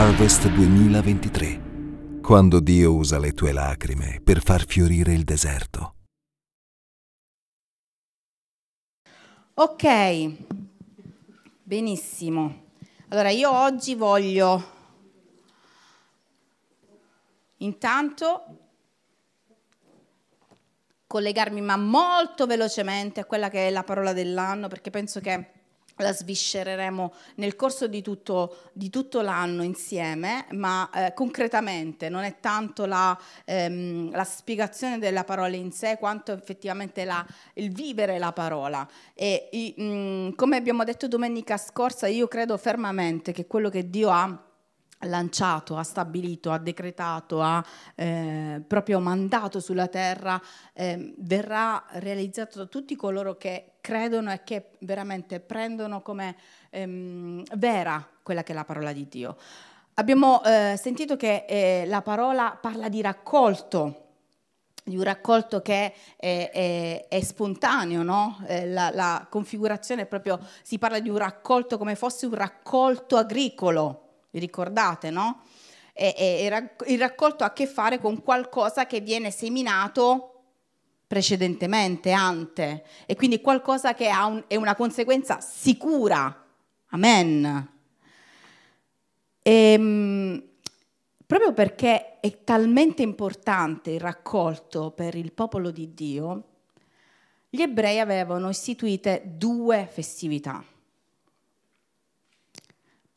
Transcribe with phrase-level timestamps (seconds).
[0.00, 5.96] Harvest 2023, quando Dio usa le tue lacrime per far fiorire il deserto.
[9.54, 10.36] Ok,
[11.64, 12.66] benissimo.
[13.08, 14.70] Allora io oggi voglio
[17.56, 18.44] intanto
[21.08, 25.57] collegarmi ma molto velocemente a quella che è la parola dell'anno perché penso che
[25.98, 32.36] la sviscereremo nel corso di tutto, di tutto l'anno insieme, ma eh, concretamente non è
[32.40, 37.24] tanto la, ehm, la, spiegazione della parola in sé quanto effettivamente la,
[37.54, 38.88] il vivere la parola.
[39.14, 44.10] E mh, mm, come abbiamo detto domenica scorsa, io credo fermamente che quello che Dio
[44.10, 44.47] ha
[45.00, 50.40] lanciato, ha stabilito, ha decretato, ha eh, proprio mandato sulla terra,
[50.72, 56.36] eh, verrà realizzato da tutti coloro che credono e che veramente prendono come
[56.70, 59.36] ehm, vera quella che è la parola di Dio.
[59.94, 64.04] Abbiamo eh, sentito che eh, la parola parla di raccolto,
[64.84, 68.38] di un raccolto che è, è, è spontaneo, no?
[68.46, 73.16] eh, la, la configurazione è proprio, si parla di un raccolto come fosse un raccolto
[73.16, 74.07] agricolo,
[74.38, 75.42] vi ricordate, no?
[75.92, 80.34] E, e, il raccolto ha a che fare con qualcosa che viene seminato
[81.06, 86.44] precedentemente, ante, e quindi qualcosa che un, è una conseguenza sicura.
[86.90, 87.72] Amen.
[89.42, 90.42] E, ehm,
[91.26, 96.44] proprio perché è talmente importante il raccolto per il popolo di Dio,
[97.50, 100.62] gli ebrei avevano istituite due festività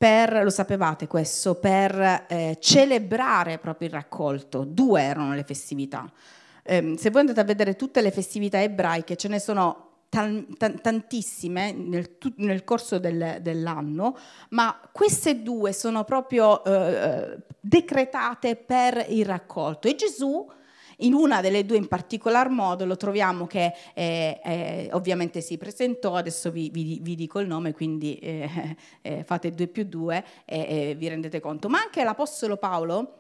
[0.02, 4.64] per, lo sapevate questo, per eh, celebrare proprio il raccolto.
[4.64, 6.12] Due erano le festività.
[6.64, 12.18] Eh, se voi andate a vedere tutte le festività ebraiche, ce ne sono tantissime nel,
[12.38, 14.18] nel corso del, dell'anno,
[14.50, 19.88] ma queste due sono proprio eh, decretate per il raccolto.
[19.88, 20.52] E Gesù
[21.02, 26.16] in una delle due in particolar modo lo troviamo che eh, eh, ovviamente si presentò,
[26.16, 30.96] adesso vi, vi, vi dico il nome, quindi eh, eh fate due più due e
[30.98, 31.70] vi rendete conto.
[31.70, 33.18] Ma anche l'Apostolo Paolo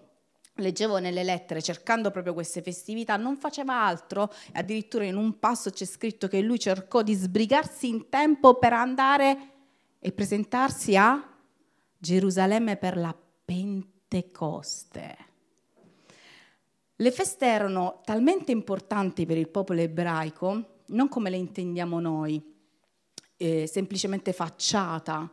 [0.55, 5.85] leggevo nelle lettere cercando proprio queste festività, non faceva altro, addirittura in un passo c'è
[5.85, 9.37] scritto che lui cercò di sbrigarsi in tempo per andare
[9.99, 11.27] e presentarsi a
[11.97, 13.15] Gerusalemme per la
[13.45, 15.30] Pentecoste.
[17.01, 22.39] Le feste erano talmente importanti per il popolo ebraico, non come le intendiamo noi,
[23.37, 25.27] eh, semplicemente facciata,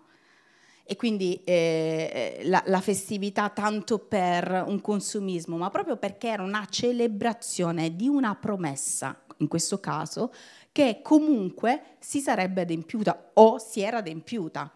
[0.82, 6.66] e quindi eh, la, la, festività tanto per un consumismo, ma proprio perché era una
[6.70, 10.32] celebrazione di una promessa, in questo caso,
[10.72, 14.72] che comunque si sarebbe adempiuta o si era adempiuta.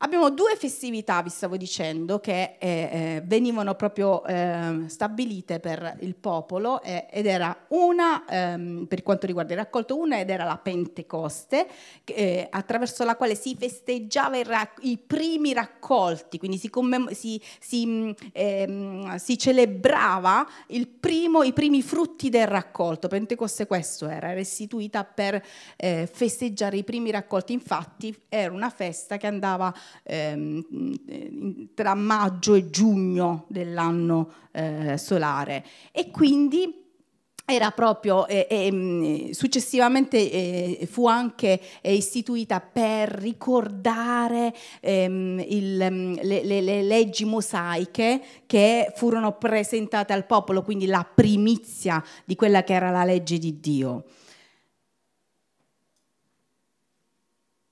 [0.00, 6.14] Abbiamo due festività, vi stavo dicendo, che eh, eh, venivano proprio eh, stabilite per il
[6.14, 10.56] popolo eh, ed era una, ehm, per quanto riguarda il raccolto, una ed era la
[10.56, 11.66] Pentecoste,
[12.04, 18.14] eh, attraverso la quale si festeggiava rac- i primi raccolti, quindi si, commem- si, si,
[18.30, 20.46] ehm, si celebrava
[21.00, 23.08] primo, i primi frutti del raccolto.
[23.08, 25.44] Pentecoste questo era, era istituita per
[25.76, 32.70] eh, festeggiare i primi raccolti, infatti era una festa che andava ehm, tra maggio e
[32.70, 36.86] giugno dell'anno eh, solare e quindi
[37.50, 46.44] era proprio, eh, eh, successivamente eh, fu anche eh, istituita per ricordare ehm, il, le,
[46.44, 52.74] le, le, leggi mosaiche che furono presentate al popolo, quindi la primizia di quella che
[52.74, 54.04] era la legge di Dio.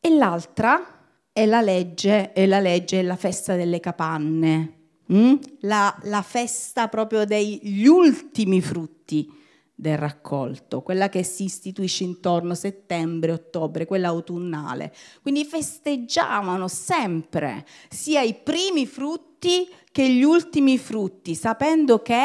[0.01, 0.96] E l'altra
[1.37, 4.73] è la legge, è la legge, è la festa delle capanne,
[5.13, 5.35] mm?
[5.61, 9.31] la, la festa proprio degli ultimi frutti
[9.75, 14.95] del raccolto, quella che si istituisce intorno a settembre, ottobre, quella autunnale.
[15.21, 22.25] Quindi festeggiavano sempre sia i primi frutti che gli ultimi frutti, sapendo che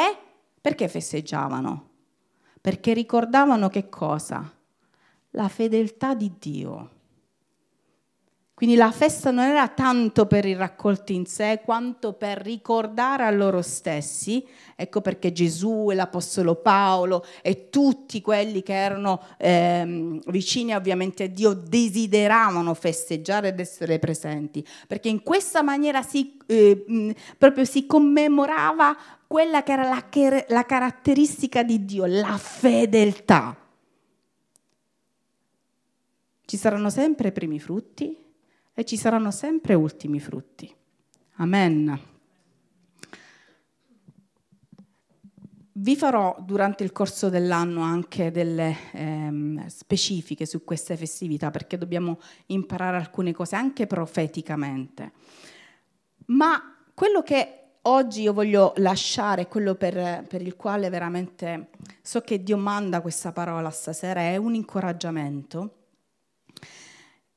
[0.62, 1.90] perché festeggiavano?
[2.62, 4.50] Perché ricordavano che cosa?
[5.32, 6.92] La fedeltà di Dio.
[8.62, 13.32] Quindi la festa non era tanto per il raccolto in sé, quanto per ricordare a
[13.32, 20.76] loro stessi, ecco perché Gesù e l'Apostolo Paolo e tutti quelli che erano ehm, vicini
[20.76, 27.66] ovviamente a Dio desideravano festeggiare ed essere presenti, perché in questa maniera si, eh, proprio
[27.66, 30.06] si commemorava quella che era la,
[30.50, 33.58] la caratteristica di Dio, la fedeltà.
[36.46, 38.30] Ci saranno sempre i primi frutti,
[38.82, 40.74] e ci saranno sempre ultimi frutti.
[41.36, 42.00] Amen.
[45.74, 52.20] Vi farò durante il corso dell'anno anche delle ehm, specifiche su queste festività perché dobbiamo
[52.48, 55.12] imparare alcune cose anche profeticamente.
[56.28, 61.70] Ma quello che oggi io voglio lasciare, quello per, per il quale veramente
[62.02, 65.76] so che Dio manda questa parola stasera, è un incoraggiamento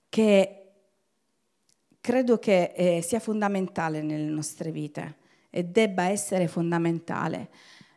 [0.09, 0.64] che
[2.05, 5.17] credo che eh, sia fondamentale nelle nostre vite
[5.49, 7.49] e debba essere fondamentale.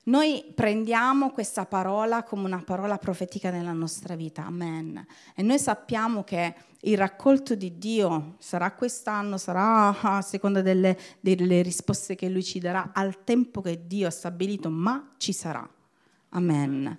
[0.03, 5.05] Noi prendiamo questa parola come una parola profetica nella nostra vita, amen.
[5.35, 11.61] E noi sappiamo che il raccolto di Dio sarà quest'anno, sarà a seconda delle, delle
[11.61, 15.69] risposte che Lui ci darà al tempo che Dio ha stabilito, ma ci sarà.
[16.29, 16.97] Amen.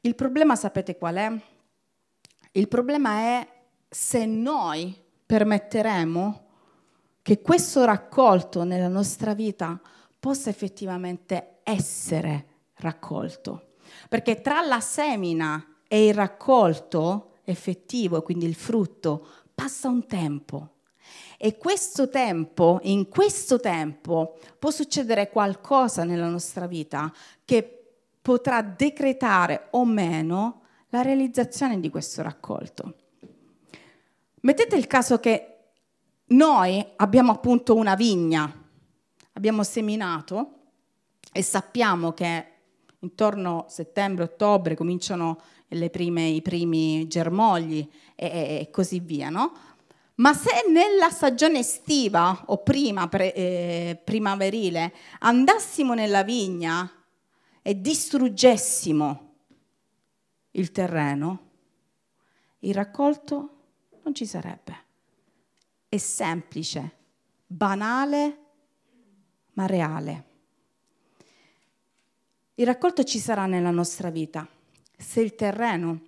[0.00, 1.30] Il problema sapete qual è?
[2.52, 3.48] Il problema è
[3.90, 6.46] se noi permetteremo
[7.20, 9.78] che questo raccolto nella nostra vita
[10.18, 12.46] possa effettivamente essere
[12.76, 13.72] raccolto.
[14.08, 20.76] Perché tra la semina e il raccolto effettivo, quindi il frutto, passa un tempo.
[21.36, 27.12] E questo tempo, in questo tempo, può succedere qualcosa nella nostra vita
[27.44, 32.94] che potrà decretare o meno la realizzazione di questo raccolto.
[34.40, 35.58] Mettete il caso che
[36.26, 38.50] noi abbiamo appunto una vigna,
[39.32, 40.52] abbiamo seminato
[41.32, 42.46] e sappiamo che
[43.00, 45.40] intorno a settembre-ottobre cominciano
[45.90, 49.52] prime, i primi germogli e, e, così via, no?
[50.16, 56.90] Ma se nella stagione estiva o prima pre, eh, primaverile andassimo nella vigna
[57.62, 59.34] e distruggessimo
[60.52, 61.46] il terreno,
[62.60, 63.57] il raccolto
[64.08, 64.74] non ci sarebbe.
[65.86, 66.92] È semplice,
[67.46, 68.38] banale,
[69.52, 70.24] ma reale.
[72.54, 74.48] Il raccolto ci sarà nella nostra vita
[74.96, 76.00] se il terreno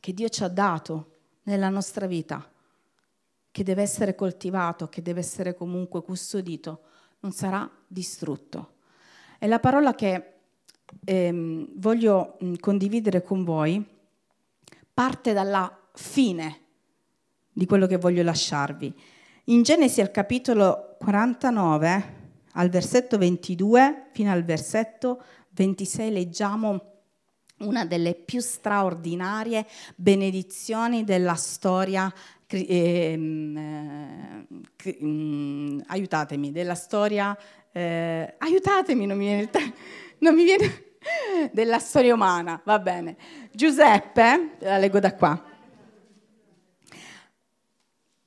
[0.00, 1.10] che Dio ci ha dato
[1.42, 2.50] nella nostra vita,
[3.50, 6.80] che deve essere coltivato, che deve essere comunque custodito,
[7.20, 8.76] non sarà distrutto.
[9.38, 10.32] E la parola che
[11.04, 13.84] ehm, voglio condividere con voi
[14.92, 16.62] parte dalla fine
[17.54, 18.92] di quello che voglio lasciarvi.
[19.44, 26.92] In Genesi al capitolo 49, al versetto 22 fino al versetto 26 leggiamo
[27.58, 32.12] una delle più straordinarie benedizioni della storia,
[32.48, 33.18] eh,
[34.76, 37.36] eh, aiutatemi, della storia,
[37.72, 39.50] eh, aiutatemi, non mi viene,
[40.18, 40.84] non mi viene
[41.52, 43.16] della storia umana, va bene.
[43.52, 45.52] Giuseppe, la leggo da qua.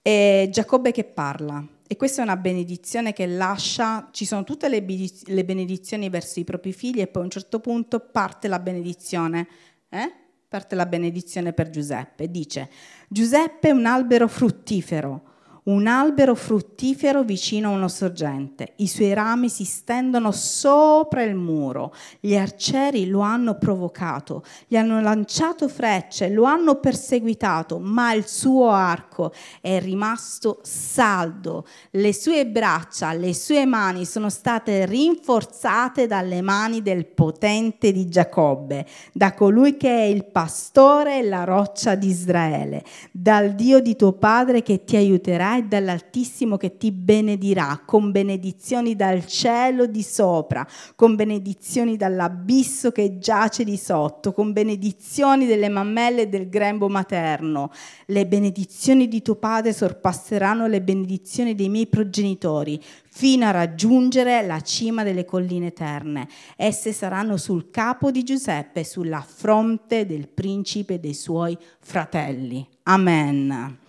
[0.07, 4.81] È Giacobbe che parla e questa è una benedizione che lascia, ci sono tutte le,
[4.81, 9.49] benedizioni verso i propri figli e poi a un certo punto parte la benedizione,
[9.89, 10.09] eh?
[10.47, 12.31] parte la benedizione per Giuseppe.
[12.31, 12.69] Dice,
[13.09, 15.26] Giuseppe è un albero fruttifero
[15.67, 18.73] un albero fruttifero vicino a una sorgente.
[18.77, 21.93] I suoi rami si stendono sopra il muro.
[22.19, 28.69] Gli arcieri lo hanno provocato, gli hanno lanciato frecce, lo hanno perseguitato, ma il suo
[28.69, 31.65] arco è rimasto saldo.
[31.91, 38.85] Le sue braccia, le sue mani sono state rinforzate dalle mani del potente di Giacobbe,
[39.11, 44.13] da colui che è il pastore e la roccia di Israele, dal Dio di tuo
[44.13, 50.65] padre che ti aiuterà e dall'Altissimo che ti benedirà con benedizioni dal cielo di sopra,
[50.95, 57.71] con benedizioni dall'abisso che giace di sotto, con benedizioni delle mammelle e del grembo materno.
[58.05, 64.61] Le benedizioni di tuo padre sorpasseranno le benedizioni dei miei progenitori fino a raggiungere la
[64.61, 66.27] cima delle colline eterne.
[66.55, 72.67] Esse saranno sul capo di Giuseppe, sulla fronte del principe e dei suoi fratelli.
[72.83, 73.85] Amen.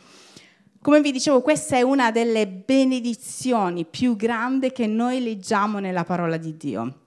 [0.88, 6.38] Come vi dicevo, questa è una delle benedizioni più grandi che noi leggiamo nella parola
[6.38, 7.00] di Dio.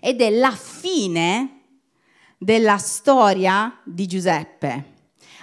[0.00, 1.60] Ed è la fine
[2.38, 4.94] della storia di Giuseppe.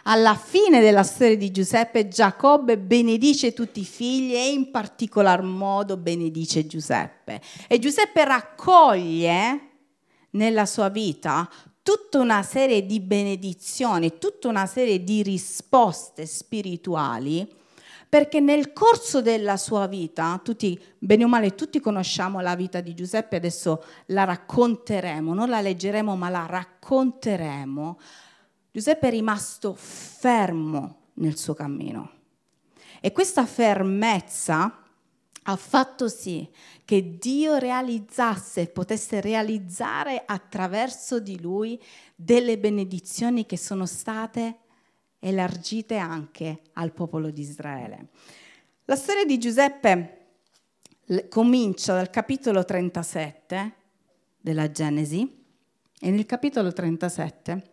[0.03, 5.95] Alla fine della storia di Giuseppe, Giacobbe benedice tutti i figli e in particolar modo
[5.95, 7.39] benedice Giuseppe.
[7.69, 9.69] E Giuseppe raccoglie
[10.31, 11.49] nella sua vita
[11.81, 17.59] tutta una serie di benedizioni, tutta una serie di risposte spirituali,
[18.11, 22.93] perché nel corso della sua vita, tutti, bene o male, tutti conosciamo la vita di
[22.93, 27.99] Giuseppe, adesso la racconteremo, non la leggeremo, ma la racconteremo.
[28.69, 32.11] Giuseppe è rimasto fermo nel suo cammino.
[32.99, 34.83] E questa fermezza
[35.43, 36.45] ha fatto sì
[36.83, 41.81] che Dio realizzasse, potesse realizzare attraverso di lui
[42.13, 44.57] delle benedizioni che sono state
[45.21, 48.07] elargite anche al popolo di Israele.
[48.85, 50.17] La storia di Giuseppe
[51.29, 53.73] comincia dal capitolo 37
[54.39, 55.39] della Genesi
[55.99, 57.69] e nel capitolo 37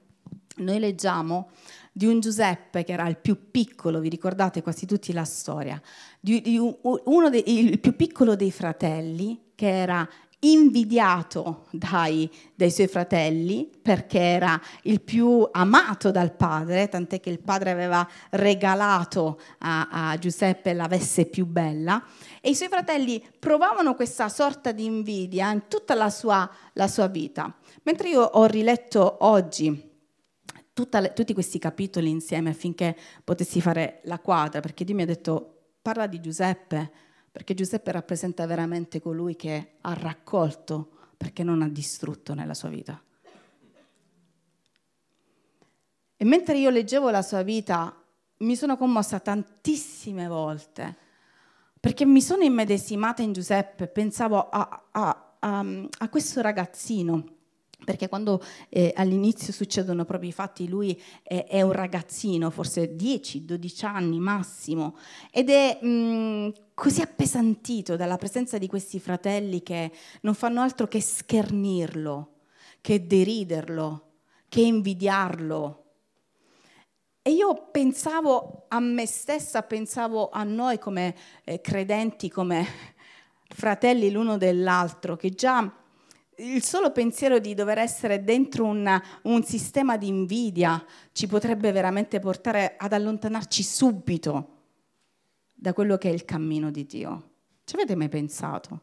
[0.57, 1.51] noi leggiamo
[1.93, 5.81] di un Giuseppe che era il più piccolo, vi ricordate quasi tutti la storia,
[6.21, 10.09] di, uno dei, il più piccolo dei fratelli che era
[10.41, 17.41] invidiato dai, dai, suoi fratelli perché era il più amato dal padre, tant'è che il
[17.41, 22.05] padre aveva regalato a, a Giuseppe la veste più bella
[22.41, 27.09] e i suoi fratelli provavano questa sorta di invidia in tutta la sua, la sua
[27.09, 27.53] vita.
[27.83, 29.87] Mentre io ho riletto oggi
[31.01, 35.55] le, tutti questi capitoli insieme affinché potessi fare la quadra, perché Dio mi ha detto
[35.83, 36.91] parla di Giuseppe,
[37.39, 43.01] perché Giuseppe rappresenta veramente colui che ha raccolto perché non ha distrutto nella sua vita.
[46.17, 47.97] E mentre io leggevo la sua vita,
[48.39, 50.97] mi sono commossa tantissime volte,
[51.79, 55.65] perché mi sono immedesimata in Giuseppe, pensavo a, a, a,
[55.99, 57.37] a questo ragazzino
[57.89, 63.87] perché quando eh, all'inizio succedono proprio i fatti, lui è, è un ragazzino, forse 10-12
[63.87, 64.99] anni massimo,
[65.31, 69.91] ed è mh, mm, così appesantito dalla presenza di questi fratelli che
[70.21, 72.41] non fanno altro che schernirlo,
[72.83, 74.11] che deriderlo,
[74.51, 75.85] che invidiarlo.
[77.23, 82.67] E io pensavo a me stessa, pensavo a noi come eh, credenti, come
[83.49, 85.87] fratelli l'uno dell'altro, che già
[86.39, 92.21] il solo pensiero di dover essere dentro una, un sistema di invidia ci potrebbe veramente
[92.21, 94.57] portare ad allontanarci subito
[95.55, 97.31] da quello che è il cammino di Dio.
[97.65, 98.83] Ci avete mai pensato?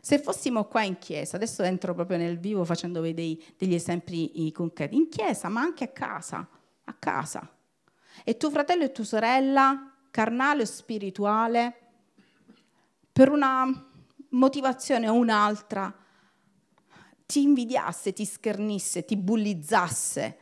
[0.00, 4.96] Se fossimo qua in chiesa, adesso entro proprio nel vivo facendovi dei, degli esempi concreti,
[4.96, 6.48] in chiesa ma anche a casa,
[6.84, 7.48] a casa,
[8.24, 11.76] e tuo fratello e tua sorella, carnale o spirituale,
[13.12, 13.64] per una
[14.30, 15.94] motivazione o un'altra,
[17.26, 20.38] ti invidiasse, ti schernisse, ti bullizzasse,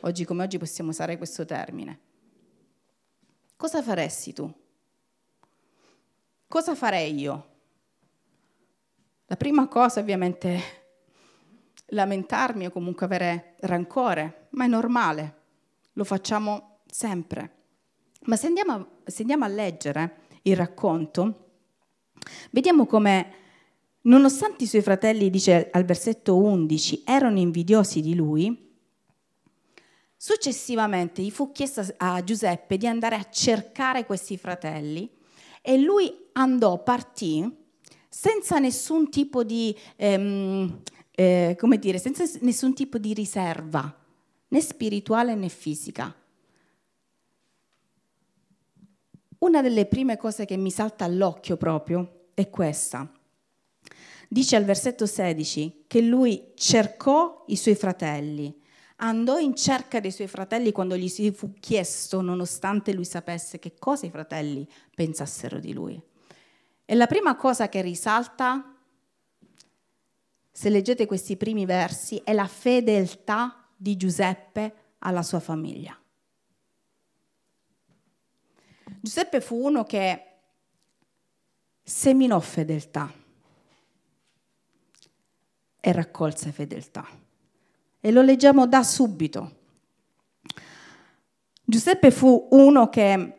[0.00, 2.00] oggi come oggi possiamo usare questo termine,
[3.56, 4.52] cosa faresti tu?
[6.46, 7.48] Cosa farei io?
[9.26, 10.82] La prima cosa ovviamente
[11.86, 15.42] lamentarmi o comunque avere rancore, ma è normale,
[15.92, 17.62] lo facciamo sempre.
[18.26, 21.48] Ma se andiamo a, se andiamo a leggere il racconto,
[22.50, 23.43] vediamo come
[24.06, 28.72] Nonostante i suoi fratelli, dice al versetto 11, erano invidiosi di lui,
[30.14, 35.10] successivamente gli fu chiesto a Giuseppe di andare a cercare questi fratelli
[35.62, 37.50] e lui andò, partì
[38.06, 44.04] senza nessun tipo di, ehm, eh, come dire, senza nessun tipo di riserva,
[44.48, 46.14] né spirituale né fisica.
[49.38, 53.10] Una delle prime cose che mi salta all'occhio proprio è questa
[54.34, 58.52] dice al versetto 16 che lui cercò i suoi fratelli,
[58.96, 63.74] andò in cerca dei suoi fratelli quando gli si fu chiesto, nonostante lui sapesse che
[63.78, 66.02] cosa i fratelli pensassero di lui.
[66.84, 68.76] E la prima cosa che risalta,
[70.50, 75.96] se leggete questi primi versi, è la fedeltà di Giuseppe alla sua famiglia.
[79.00, 80.24] Giuseppe fu uno che
[81.84, 83.22] seminò fedeltà
[85.86, 87.06] e raccolse fedeltà.
[88.00, 89.56] E lo leggiamo da subito.
[91.62, 93.36] Giuseppe fu uno che,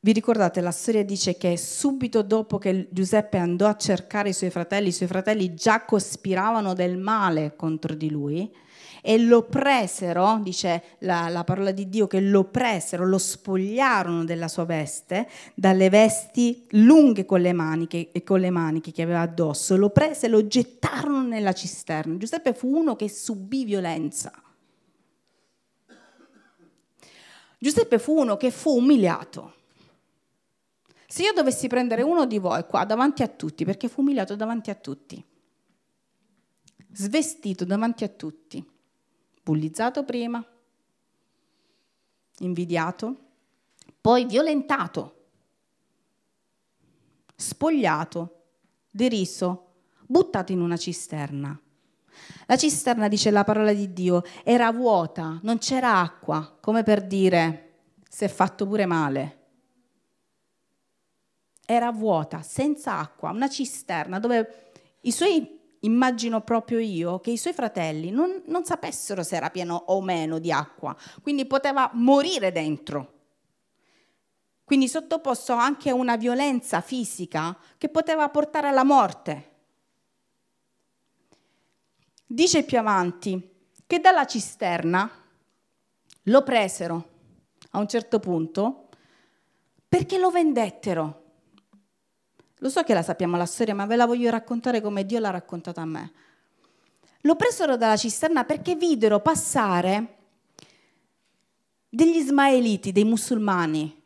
[0.00, 4.50] vi ricordate, la storia dice che subito dopo che Giuseppe andò a cercare i suoi
[4.50, 8.54] fratelli, i suoi fratelli già cospiravano del male contro di lui
[9.04, 14.46] e lo presero, dice la, la, parola di Dio, che lo presero, lo spogliarono della
[14.46, 19.76] sua veste, dalle vesti lunghe con le maniche, e con le maniche che aveva addosso,
[19.76, 22.16] lo prese e lo gettarono nella cisterna.
[22.16, 24.32] Giuseppe fu uno che subì violenza.
[27.58, 29.54] Giuseppe fu uno che fu umiliato.
[31.08, 34.70] Se io dovessi prendere uno di voi qua davanti a tutti, perché fu umiliato davanti
[34.70, 35.22] a tutti,
[36.92, 38.71] svestito davanti a tutti,
[39.42, 40.44] bullizzato prima,
[42.38, 43.16] invidiato,
[44.00, 45.26] poi violentato,
[47.34, 48.42] spogliato,
[48.90, 49.72] deriso,
[50.06, 51.58] buttato in una cisterna.
[52.46, 57.70] La cisterna, dice la parola di Dio, era vuota, non c'era acqua, come per dire
[58.08, 59.38] si è fatto pure male.
[61.64, 67.52] Era vuota, senza acqua, una cisterna dove i suoi immagino proprio io che i suoi
[67.52, 73.20] fratelli non, non sapessero se era pieno o meno di acqua, quindi poteva morire dentro.
[74.64, 79.50] Quindi sottoposto anche a una violenza fisica che poteva portare alla morte.
[82.26, 83.50] Dice più avanti
[83.86, 85.10] che dalla cisterna
[86.26, 87.10] lo presero
[87.72, 88.88] a un certo punto
[89.86, 91.21] perché lo vendettero.
[92.62, 95.30] Lo so che la sappiamo la storia, ma ve la voglio raccontare come Dio l'ha
[95.30, 96.12] raccontata a me.
[97.22, 100.18] Lo presero dalla cisterna perché videro passare
[101.88, 104.00] degli ismaeliti, dei musulmani.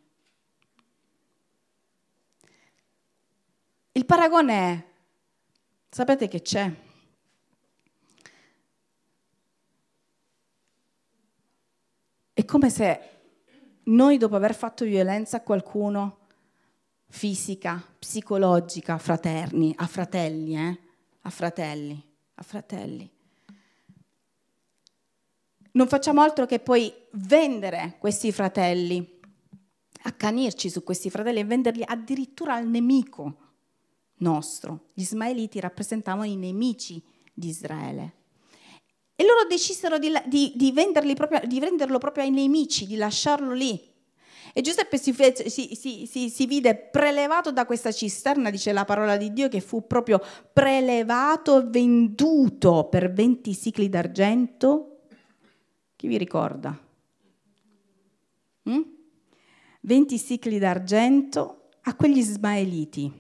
[3.92, 4.84] Il paragone è,
[5.90, 6.75] sapete che c'è?
[12.32, 13.10] È come se
[13.84, 16.25] noi dopo aver fatto violenza a qualcuno
[17.08, 20.78] fisica, psicologica, fraterni, a fratelli, eh?
[21.23, 23.10] a fratelli, a fratelli.
[25.73, 29.21] Non facciamo altro che poi vendere questi fratelli,
[30.02, 33.36] accanirci su questi fratelli e venderli addirittura al nemico
[34.19, 34.90] nostro.
[34.95, 38.14] Gli ismaeliti rappresentavano i nemici di Israele.
[39.14, 43.95] E loro decisero di, di, di, proprio, di venderlo proprio ai nemici, di lasciarlo lì.
[44.56, 49.19] E Giuseppe si, fece, si, si, si, vide prelevato da questa cisterna, dice la parola
[49.19, 50.19] di Dio, che fu proprio
[50.50, 55.00] prelevato e venduto per 20 sicli d'argento.
[55.95, 56.75] Chi vi ricorda?
[58.71, 58.80] Mm?
[59.82, 63.12] 20 sicli d'argento a quegli ismaeliti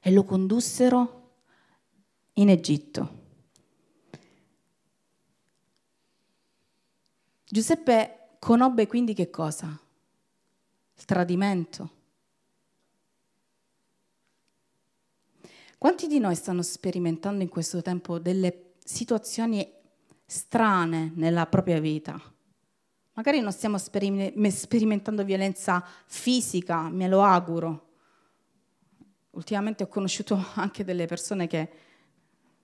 [0.00, 1.30] e lo condussero
[2.34, 3.20] in Egitto.
[7.44, 9.76] Giuseppe conobbe quindi che cosa?
[11.02, 11.90] Il tradimento.
[15.76, 19.68] Quanti di noi stanno sperimentando in questo tempo delle situazioni
[20.24, 22.20] strane nella propria vita?
[23.14, 27.88] Magari non stiamo sperimentando violenza fisica, me lo auguro.
[29.30, 31.70] Ultimamente ho conosciuto anche delle persone che,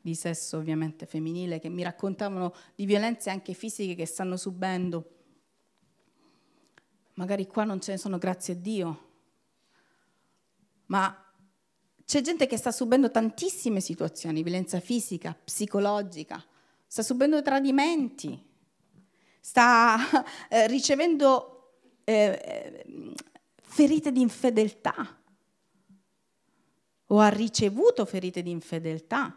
[0.00, 5.17] di sesso ovviamente femminile che mi raccontavano di violenze anche fisiche che stanno subendo
[7.18, 9.06] magari qua non ce ne sono, grazie a Dio,
[10.86, 11.24] ma
[12.04, 16.42] c'è gente che sta subendo tantissime situazioni, violenza fisica, psicologica,
[16.86, 18.40] sta subendo tradimenti,
[19.40, 19.98] sta
[20.48, 23.14] eh, ricevendo eh,
[23.62, 25.20] ferite di infedeltà
[27.10, 29.36] o ha ricevuto ferite di infedeltà.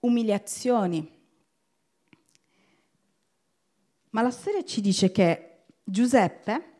[0.00, 1.13] Umiliazioni.
[4.14, 6.74] Ma la storia ci dice che Giuseppe,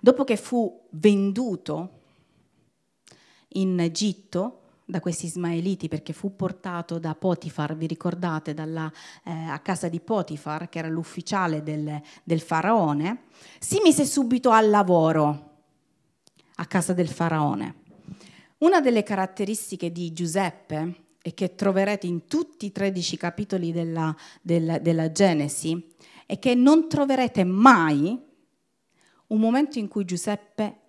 [0.00, 2.00] dopo che fu venduto
[3.52, 8.92] in Egitto da questi ismaeliti perché fu portato da Potifar, vi ricordate, dalla,
[9.24, 13.22] eh, a casa di Potifar, che era l'ufficiale del, del faraone,
[13.58, 15.60] si mise subito al lavoro
[16.56, 17.76] a casa del faraone.
[18.58, 24.78] Una delle caratteristiche di Giuseppe e che troverete in tutti i 13 capitoli della, della,
[24.78, 25.94] della Genesi,
[26.26, 28.26] è che non troverete mai
[29.26, 30.80] un momento in cui Giuseppe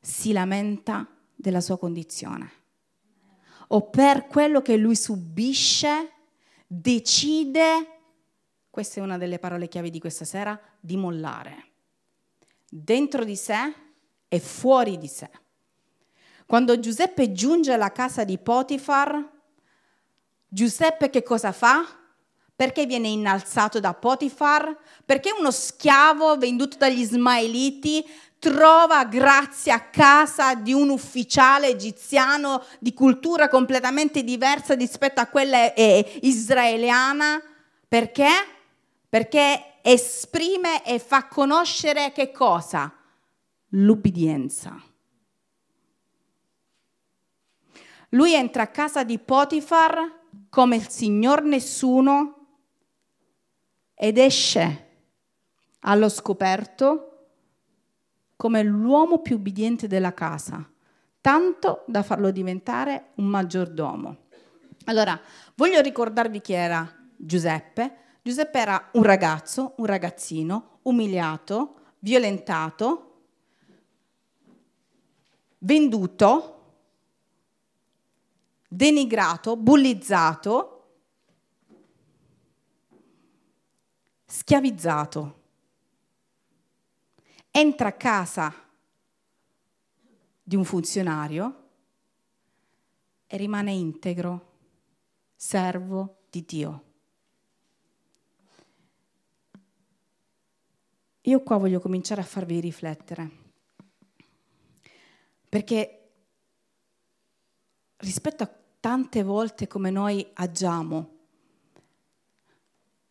[0.00, 2.62] si lamenta della sua condizione
[3.68, 6.12] o per quello che lui subisce
[6.66, 7.98] decide,
[8.70, 11.70] questa è una delle parole chiave di questa sera, di mollare,
[12.68, 13.74] dentro di sé
[14.28, 15.30] e fuori di sé.
[16.46, 19.32] Quando Giuseppe giunge alla casa di Potifar,
[20.54, 21.84] Giuseppe che cosa fa?
[22.54, 24.78] Perché viene innalzato da Potifar?
[25.04, 32.94] Perché uno schiavo venduto dagli Ismaeliti trova grazia a casa di un ufficiale egiziano di
[32.94, 37.42] cultura completamente diversa rispetto a quella eh, israeliana.
[37.88, 38.30] Perché?
[39.08, 42.94] Perché esprime e fa conoscere che cosa?
[43.70, 44.80] L'ubbidienza.
[48.10, 50.22] Lui entra a casa di Potifar
[50.54, 52.46] come il Signor nessuno
[53.92, 54.88] ed esce
[55.80, 57.30] allo scoperto
[58.36, 60.64] come l'uomo più ubbidiente della casa,
[61.20, 64.16] tanto da farlo diventare un maggiordomo.
[64.84, 65.20] Allora,
[65.56, 67.96] voglio ricordarvi chi era Giuseppe.
[68.22, 73.22] Giuseppe era un ragazzo, un ragazzino, umiliato, violentato,
[75.58, 76.53] venduto,
[78.74, 80.70] denigrato, bullizzato,
[84.26, 85.42] schiavizzato
[87.52, 88.52] entra a casa
[90.42, 91.68] di un funzionario
[93.26, 94.52] e rimane integro,
[95.36, 96.84] servo di Dio.
[101.20, 103.30] Io qua voglio cominciare a farvi riflettere,
[105.48, 106.10] perché
[107.98, 111.10] rispetto a tante volte come noi agiamo,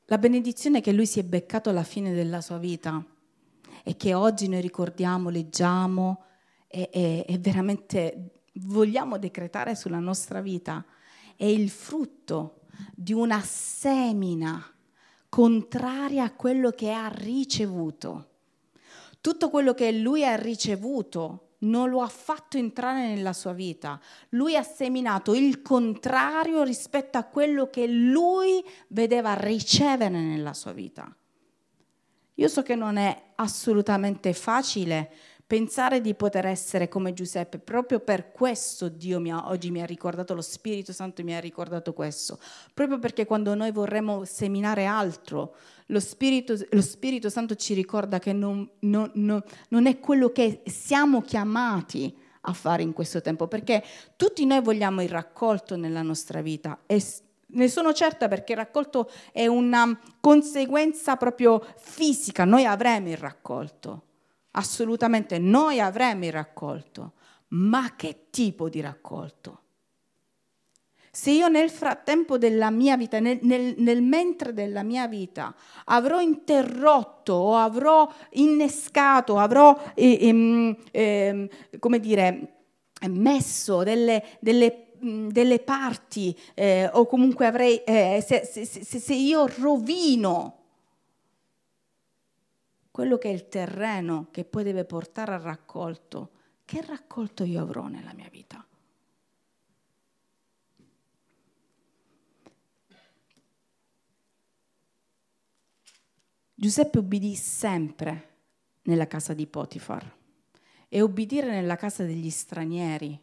[0.05, 3.03] la benedizione che lui si è beccato alla fine della sua vita
[3.83, 6.25] e che oggi noi ricordiamo, leggiamo
[6.67, 10.85] e, e, e veramente vogliamo decretare sulla nostra vita,
[11.35, 14.63] è il frutto di una semina
[15.27, 18.27] contraria a quello che ha ricevuto.
[19.19, 23.99] Tutto quello che lui ha ricevuto non lo ha fatto entrare nella sua vita.
[24.29, 31.13] Lui ha seminato il contrario rispetto a quello che lui vedeva ricevere nella sua vita.
[32.35, 35.11] Io so che non è assolutamente facile
[35.53, 39.85] pensare di poter essere come Giuseppe, proprio per questo Dio mi ha, oggi mi ha
[39.85, 42.39] ricordato, lo Spirito Santo mi ha ricordato questo,
[42.73, 45.53] proprio perché quando noi vorremmo seminare altro,
[45.87, 50.63] lo Spirito, lo Spirito Santo ci ricorda che non, non, non, non è quello che
[50.65, 52.11] siamo chiamati
[52.41, 53.83] a fare in questo tempo, perché
[54.15, 56.99] tutti noi vogliamo il raccolto nella nostra vita e
[57.45, 64.05] ne sono certa perché il raccolto è una conseguenza proprio fisica, noi avremo il raccolto,
[64.53, 67.13] assolutamente noi avremo il raccolto,
[67.49, 69.59] ma che tipo di raccolto?
[71.15, 75.53] Se io nel frattempo della mia vita, nel, nel, nel, mentre della mia vita,
[75.85, 82.53] avrò interrotto o avrò innescato, avrò, eh, eh, come dire,
[83.09, 89.47] messo delle, delle delle parti eh, o comunque avrei, eh, se, se, se, se io
[89.59, 90.62] rovino
[92.93, 96.29] quello che è il terreno che poi deve portare al raccolto,
[96.63, 98.63] che raccolto io avrò nella mia vita?
[106.53, 108.35] Giuseppe ubbidì sempre
[108.83, 110.15] nella casa di Potifar
[110.87, 113.19] e ubbidire nella casa degli stranieri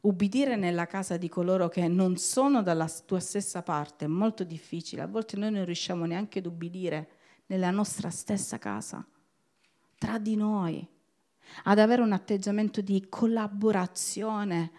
[0.00, 5.00] ubbidire nella casa di coloro che non sono dalla tua stessa parte è molto difficile.
[5.00, 7.08] A volte noi non riusciamo neanche ad ubbidire
[7.46, 9.06] nella nostra stessa casa,
[9.98, 10.86] tra di noi,
[11.64, 14.70] ad avere un atteggiamento di collaborazione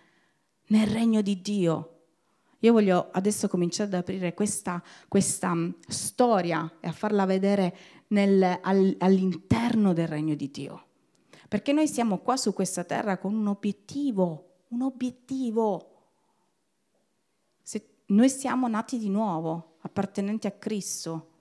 [0.68, 1.92] nel regno di Dio.
[2.60, 8.60] Io voglio adesso cominciare ad aprire questa, questa mm, storia e a farla vedere nel,
[8.62, 10.86] all, all'interno del regno di Dio.
[11.48, 15.92] Perché noi siamo qua su questa terra con un obiettivo un obiettivo.
[17.62, 21.32] Se noi siamo nati di nuovo, appartenenti a Cristo,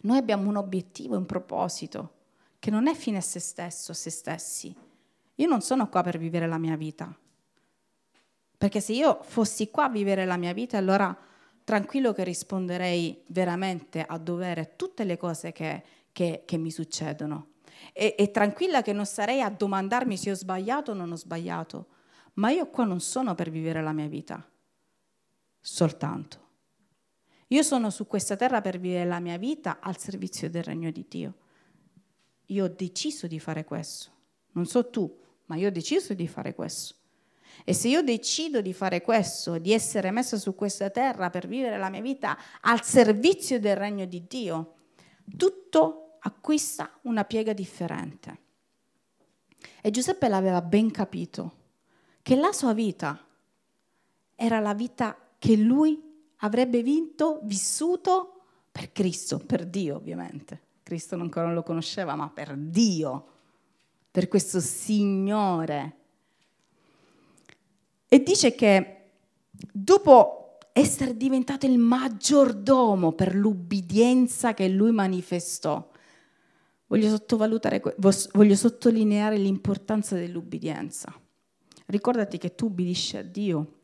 [0.00, 2.12] noi abbiamo un obiettivo, un proposito,
[2.58, 4.74] che non è fine a se stesso, a se stessi.
[5.34, 7.16] Io non sono qua per vivere la mia vita.
[8.56, 11.16] Perché se io fossi qua a vivere la mia vita, allora
[11.62, 15.82] tranquillo che risponderei veramente a dovere tutte le cose che,
[16.12, 17.50] che, che mi succedono.
[17.92, 21.86] E, e tranquilla che non sarei a domandarmi se ho sbagliato o non ho sbagliato,
[22.34, 24.44] ma io qua non sono per vivere la mia vita,
[25.60, 26.47] soltanto.
[27.48, 31.06] Io sono su questa terra per vivere la mia vita al servizio del regno di
[31.08, 31.34] Dio.
[32.46, 34.10] Io ho deciso di fare questo.
[34.52, 36.94] Non so tu, ma io ho deciso di fare questo.
[37.64, 41.78] E se io decido di fare questo, di essere messa su questa terra per vivere
[41.78, 44.74] la mia vita al servizio del regno di Dio,
[45.36, 48.38] tutto acquista una piega differente.
[49.80, 51.56] E Giuseppe l'aveva ben capito,
[52.22, 53.26] che la sua vita
[54.34, 56.07] era la vita che lui
[56.38, 60.60] avrebbe vinto, vissuto per Cristo, per Dio ovviamente.
[60.82, 63.26] Cristo ancora non lo conosceva, ma per Dio,
[64.10, 65.96] per questo Signore.
[68.08, 69.10] E dice che
[69.50, 75.90] dopo essere diventato il maggiordomo per l'ubbidienza che lui manifestò,
[76.86, 77.22] voglio,
[78.32, 81.12] voglio sottolineare l'importanza dell'ubbidienza.
[81.86, 83.77] Ricordati che tu ubbidisci a Dio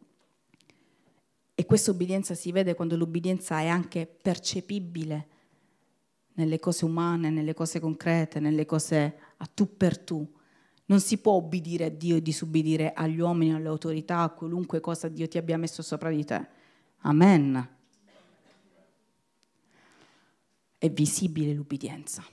[1.55, 5.29] e questa ubbidienza si vede quando l'ubbidienza è anche percepibile
[6.35, 10.29] nelle cose umane, nelle cose concrete, nelle cose a tu per tu.
[10.87, 15.09] Non si può obbedire a Dio e disubbidire agli uomini, alle autorità, a qualunque cosa
[15.09, 16.47] Dio ti abbia messo sopra di te.
[16.99, 17.69] Amen.
[20.77, 22.25] È visibile l'ubbidienza.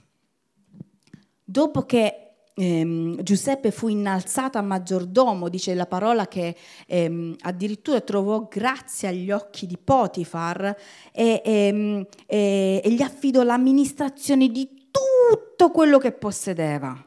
[1.44, 8.48] Dopo che ehm, Giuseppe fu innalzato a maggiordomo, dice la parola che ehm, addirittura trovò
[8.48, 10.76] grazia agli occhi di Potifar
[11.12, 17.04] e, ehm, e, e gli affidò l'amministrazione di tutto quello che possedeva.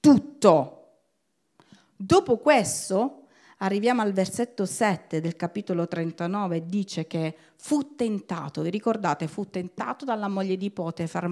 [0.00, 0.78] Tutto.
[1.94, 3.26] Dopo questo,
[3.58, 10.04] arriviamo al versetto 7 del capitolo 39, dice che fu tentato, vi ricordate, fu tentato
[10.04, 11.28] dalla moglie di Potifar,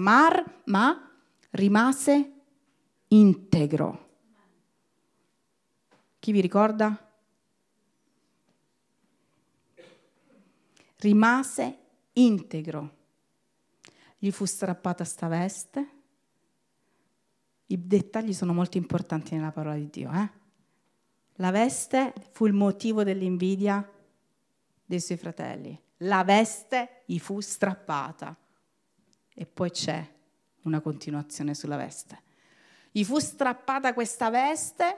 [0.65, 1.11] ma
[1.51, 2.40] rimase
[3.13, 4.09] integro.
[6.19, 7.09] Chi vi ricorda?
[10.97, 11.77] Rimase
[12.13, 12.97] integro.
[14.17, 15.89] Gli fu strappata sta veste.
[17.65, 20.11] I dettagli sono molto importanti nella parola di Dio.
[20.11, 20.29] Eh?
[21.35, 23.89] La veste fu il motivo dell'invidia
[24.85, 25.79] dei suoi fratelli.
[25.97, 28.37] La veste gli fu strappata.
[29.33, 30.07] E poi c'è
[30.63, 32.29] una continuazione sulla veste.
[32.91, 34.97] Gli fu strappata questa veste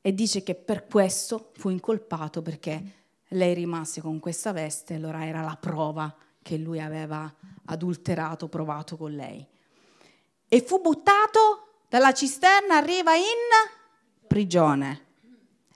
[0.00, 2.92] e dice che per questo fu incolpato perché
[3.32, 7.32] lei rimase con questa veste, allora era la prova che lui aveva
[7.66, 9.44] adulterato, provato con lei.
[10.48, 13.24] E fu buttato dalla cisterna, arriva in
[14.26, 15.06] prigione.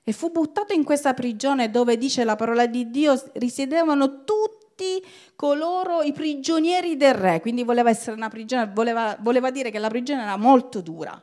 [0.04, 5.06] E fu buttato in questa prigione dove dice la parola di Dio risiedevano tutti tutti
[5.36, 9.88] coloro, i prigionieri del re, quindi voleva essere una prigione, voleva, voleva dire che la
[9.88, 11.22] prigione era molto dura,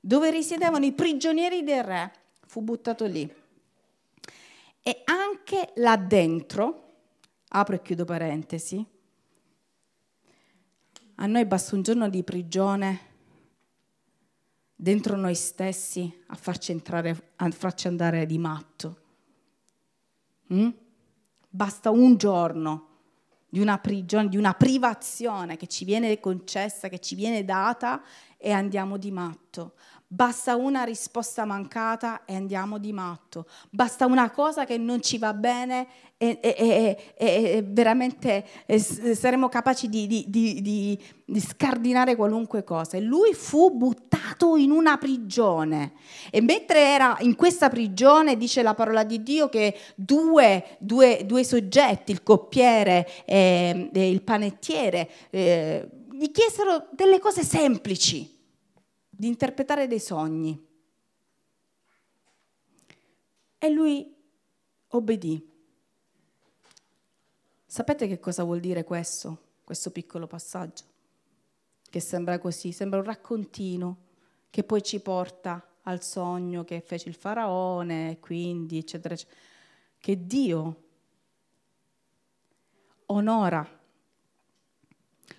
[0.00, 2.12] dove risiedevano i prigionieri del re,
[2.46, 3.30] fu buttato lì.
[4.82, 6.94] E anche là dentro,
[7.48, 8.84] apro e chiudo parentesi,
[11.16, 13.06] a noi basta un giorno di prigione
[14.74, 19.02] dentro noi stessi a farci, entrare, a farci andare di matto.
[20.54, 20.68] Mm?
[21.50, 22.86] Basta un giorno
[23.48, 28.02] di una prigione, di una privazione che ci viene concessa, che ci viene data
[28.36, 29.74] e andiamo di matto.
[30.10, 33.44] Basta una risposta mancata e andiamo di matto.
[33.68, 38.42] Basta una cosa che non ci va bene e, e, e, e veramente
[39.14, 40.62] saremo capaci di, di, di,
[41.26, 42.96] di, scardinare qualunque cosa.
[42.96, 45.92] E lui fu buttato in una prigione.
[46.30, 51.44] E mentre era in questa prigione, dice la parola di Dio, che due, due, due
[51.44, 58.36] soggetti, il coppiere e, il panettiere, eh, gli chiesero delle cose semplici
[59.18, 60.64] di interpretare dei sogni.
[63.58, 64.14] E lui
[64.86, 65.44] obbedì.
[67.66, 70.84] Sapete che cosa vuol dire questo, questo piccolo passaggio?
[71.90, 73.96] Che sembra così, sembra un raccontino
[74.50, 79.36] che poi ci porta al sogno che fece il faraone, quindi eccetera, eccetera.
[79.98, 80.82] Che Dio
[83.06, 83.68] onora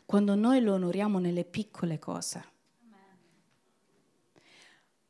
[0.03, 2.57] quando noi lo onoriamo nelle piccole cose.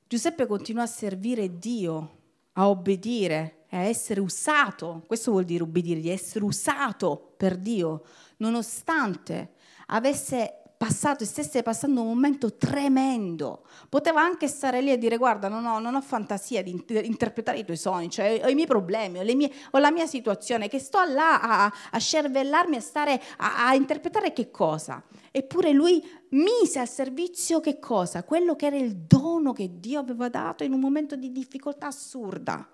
[0.09, 2.17] Giuseppe continuò a servire Dio,
[2.53, 8.03] a obbedire a essere usato, questo vuol dire obbedire, di essere usato per Dio,
[8.37, 9.51] nonostante
[9.85, 13.65] avesse passato e stesse passando un momento tremendo.
[13.89, 17.65] Poteva anche stare lì e dire guarda, non ho, non ho fantasia di interpretare i
[17.65, 21.03] tuoi sogni, cioè ho i miei problemi, ho, mie, ho la mia situazione, che sto
[21.03, 25.03] là a, a scervellarmi, a stare a, a interpretare che cosa.
[25.31, 28.23] Eppure lui mise al servizio che cosa?
[28.23, 32.65] Quello che era il dono che Dio aveva dato in un momento di difficoltà assurda.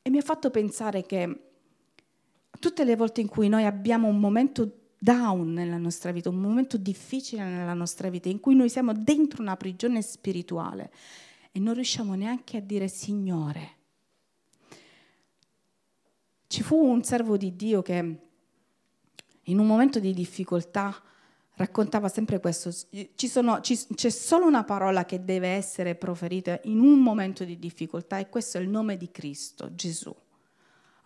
[0.00, 1.40] E mi ha fatto pensare che
[2.58, 6.76] tutte le volte in cui noi abbiamo un momento down nella nostra vita, un momento
[6.76, 10.92] difficile nella nostra vita, in cui noi siamo dentro una prigione spirituale
[11.52, 13.76] e non riusciamo neanche a dire Signore.
[16.46, 18.16] Ci fu un servo di Dio che
[19.42, 20.94] in un momento di difficoltà,
[21.54, 22.70] raccontava sempre questo,
[23.14, 28.18] sono, ci, c'è solo una parola che deve essere proferita in un momento di difficoltà
[28.18, 30.14] e questo è il nome di Cristo, Gesù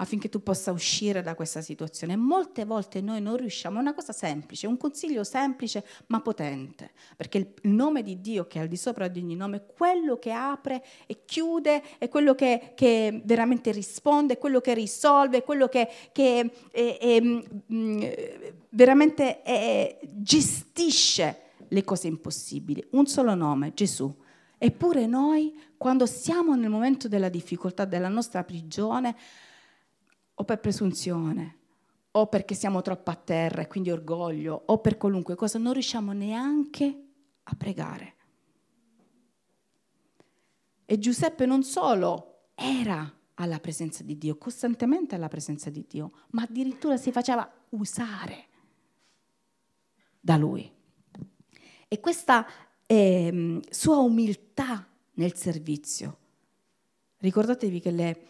[0.02, 2.16] affinché tu possa uscire da questa situazione.
[2.16, 7.38] Molte volte noi non riusciamo, è una cosa semplice, un consiglio semplice ma potente, perché
[7.38, 10.32] il nome di Dio che è al di sopra di ogni nome, è quello che
[10.32, 15.68] apre e chiude, è quello che, che veramente risponde, è quello che risolve, è quello
[15.68, 22.84] che, che è, è, mm, è, veramente gestisce le cose impossibili.
[22.90, 24.12] Un solo nome, Gesù.
[24.58, 29.16] Eppure noi, quando siamo nel momento della difficoltà della nostra prigione,
[30.34, 31.58] o per presunzione,
[32.12, 36.12] o perché siamo troppo a terra e quindi orgoglio, o per qualunque cosa, non riusciamo
[36.12, 37.04] neanche
[37.42, 38.14] a pregare.
[40.84, 46.42] E Giuseppe non solo era alla presenza di Dio, costantemente alla presenza di Dio, ma
[46.42, 48.46] addirittura si faceva usare
[50.20, 50.70] da lui.
[51.88, 52.46] E questa
[52.86, 56.18] eh, sua umiltà nel servizio,
[57.18, 58.26] ricordatevi che le,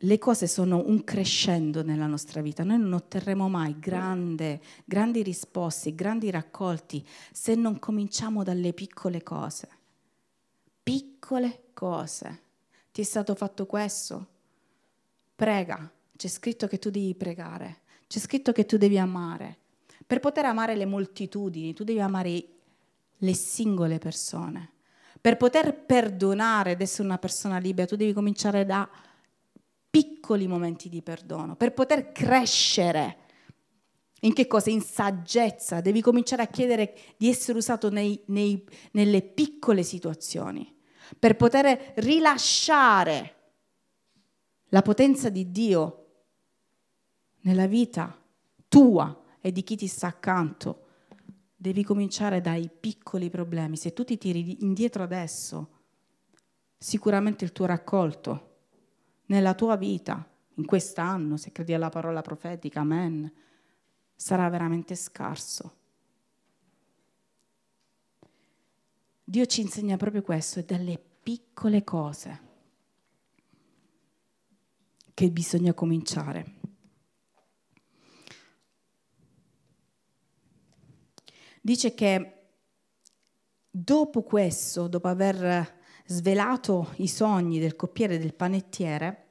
[0.00, 5.94] le cose sono un crescendo nella nostra vita, noi non otterremo mai grande, grandi risposte,
[5.94, 9.68] grandi raccolti se non cominciamo dalle piccole cose.
[10.82, 12.42] Piccole cose.
[12.92, 14.26] Ti è stato fatto questo?
[15.34, 19.58] Prega, c'è scritto che tu devi pregare, c'è scritto che tu devi amare.
[20.06, 22.48] Per poter amare le moltitudini, tu devi amare
[23.16, 24.72] le singole persone.
[25.20, 28.88] Per poter perdonare ed essere una persona libera, tu devi cominciare da
[29.90, 33.18] piccoli momenti di perdono, per poter crescere.
[34.20, 34.70] In che cosa?
[34.70, 35.80] In saggezza.
[35.80, 40.74] Devi cominciare a chiedere di essere usato nei, nei, nelle piccole situazioni,
[41.18, 43.34] per poter rilasciare
[44.70, 46.06] la potenza di Dio
[47.42, 48.20] nella vita
[48.68, 50.82] tua e di chi ti sta accanto.
[51.54, 53.76] Devi cominciare dai piccoli problemi.
[53.76, 55.70] Se tu ti tiri indietro adesso,
[56.76, 58.55] sicuramente il tuo raccolto
[59.26, 63.30] nella tua vita, in quest'anno, se credi alla parola profetica, amen,
[64.14, 65.74] sarà veramente scarso.
[69.22, 72.40] Dio ci insegna proprio questo, è dalle piccole cose
[75.12, 76.54] che bisogna cominciare.
[81.60, 82.32] Dice che
[83.68, 85.74] dopo questo, dopo aver
[86.06, 89.24] svelato i sogni del coppiere e del panettiere,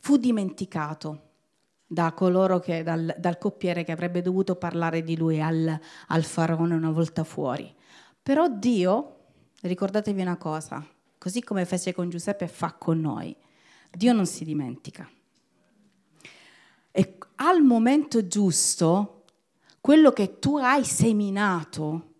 [0.00, 1.30] fu dimenticato
[1.86, 6.74] da coloro che, dal, dal coppiere che avrebbe dovuto parlare di lui al, al faraone
[6.74, 7.72] una volta fuori.
[8.22, 9.16] Però Dio,
[9.60, 10.86] ricordatevi una cosa,
[11.18, 13.36] così come fece con Giuseppe fa con noi,
[13.90, 15.08] Dio non si dimentica.
[16.90, 19.24] E al momento giusto,
[19.80, 22.14] quello che tu hai seminato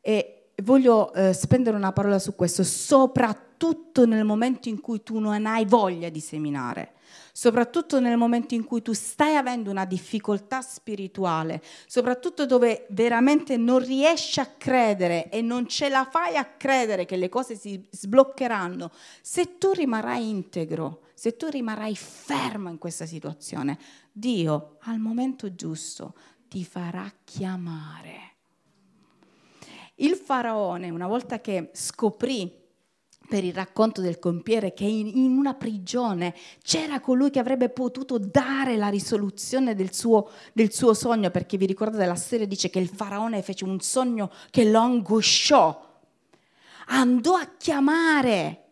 [0.00, 5.46] e voglio eh, spendere una parola su questo, soprattutto nel momento in cui tu non
[5.46, 6.94] hai voglia di seminare,
[7.32, 13.78] soprattutto nel momento in cui tu stai avendo una difficoltà spirituale, soprattutto dove veramente non
[13.78, 18.90] riesci a credere e non ce la fai a credere che le cose si sbloccheranno,
[19.20, 23.78] se tu rimarrai integro, se tu rimarrai fermo in questa situazione,
[24.10, 26.14] Dio al momento giusto
[26.48, 28.30] ti farà chiamare
[30.00, 32.58] il faraone, una volta che scoprì
[33.30, 38.76] per il racconto del compiere che in, una prigione c'era colui che avrebbe potuto dare
[38.76, 42.88] la risoluzione del suo, del suo, sogno, perché vi ricordate la storia dice che il
[42.88, 46.00] faraone fece un sogno che lo angosciò,
[46.86, 48.64] andò a chiamare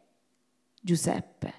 [0.80, 1.54] Giuseppe.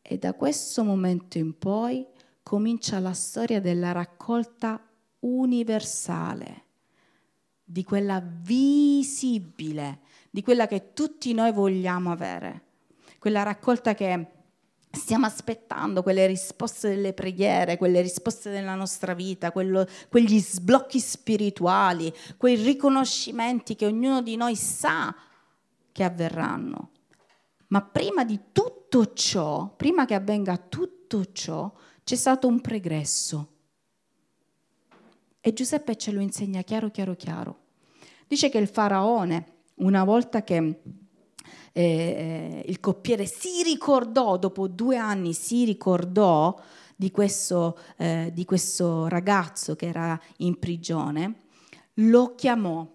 [0.00, 2.06] E da questo momento in poi
[2.44, 4.80] comincia la storia della raccolta
[5.20, 6.68] universale
[7.70, 12.64] di quella visibile, di quella che tutti noi vogliamo avere,
[13.20, 14.26] quella raccolta che
[14.90, 22.12] stiamo aspettando, quelle risposte delle preghiere, quelle risposte della nostra vita, quello, quegli sblocchi spirituali,
[22.36, 25.14] quei riconoscimenti che ognuno di noi sa
[25.92, 26.90] che avverranno.
[27.68, 31.72] Ma prima di tutto ciò, prima che avvenga tutto ciò,
[32.02, 33.48] c'è stato un pregresso
[35.40, 37.59] e Giuseppe ce lo insegna chiaro, chiaro, chiaro.
[38.30, 39.44] Dice che il faraone,
[39.78, 40.82] una volta che
[41.72, 46.56] eh, il coppiere si ricordò, dopo due anni si ricordò
[46.94, 51.40] di questo, eh, di questo ragazzo che era in prigione,
[51.94, 52.88] lo chiamò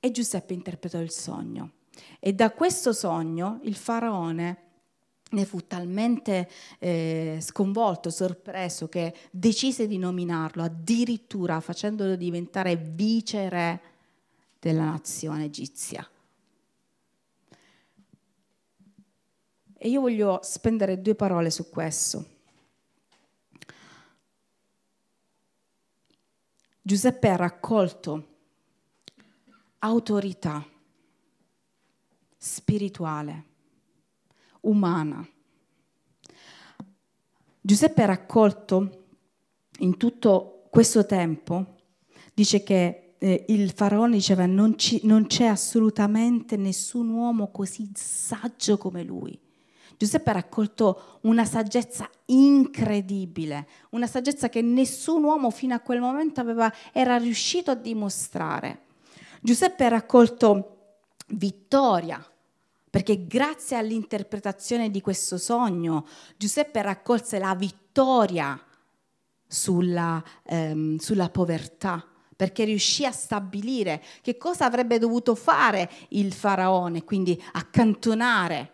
[0.00, 1.70] e Giuseppe interpretò il sogno.
[2.18, 4.62] E da questo sogno il faraone
[5.30, 13.89] ne fu talmente eh, sconvolto, sorpreso, che decise di nominarlo, addirittura facendolo diventare viceré
[14.60, 16.08] della nazione egizia.
[19.76, 22.38] E io voglio spendere due parole su questo.
[26.82, 28.28] Giuseppe ha raccolto
[29.78, 30.66] autorità
[32.36, 33.44] spirituale,
[34.60, 35.26] umana.
[37.60, 39.06] Giuseppe ha raccolto
[39.78, 41.76] in tutto questo tempo,
[42.34, 48.78] dice che eh, il faraone diceva non, ci, non c'è assolutamente nessun uomo così saggio
[48.78, 49.38] come lui.
[49.98, 56.40] Giuseppe ha raccolto una saggezza incredibile, una saggezza che nessun uomo fino a quel momento
[56.40, 58.84] aveva, era riuscito a dimostrare.
[59.42, 60.76] Giuseppe ha raccolto
[61.28, 62.24] vittoria,
[62.88, 66.06] perché grazie all'interpretazione di questo sogno
[66.38, 68.58] Giuseppe raccolse la vittoria
[69.46, 72.09] sulla, ehm, sulla povertà
[72.40, 78.70] perché riuscì a stabilire che cosa avrebbe dovuto fare il faraone, quindi accantonare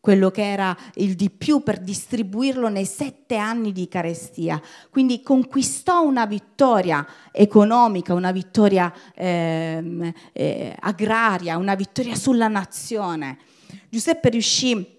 [0.00, 4.58] quello che era il di più per distribuirlo nei sette anni di carestia.
[4.88, 13.36] Quindi conquistò una vittoria economica, una vittoria eh, eh, agraria, una vittoria sulla nazione.
[13.90, 14.96] Giuseppe riuscì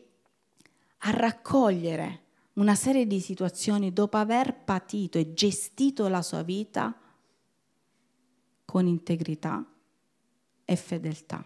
[1.00, 2.20] a raccogliere
[2.54, 6.96] una serie di situazioni dopo aver patito e gestito la sua vita
[8.72, 9.66] con integrità
[10.64, 11.46] e fedeltà.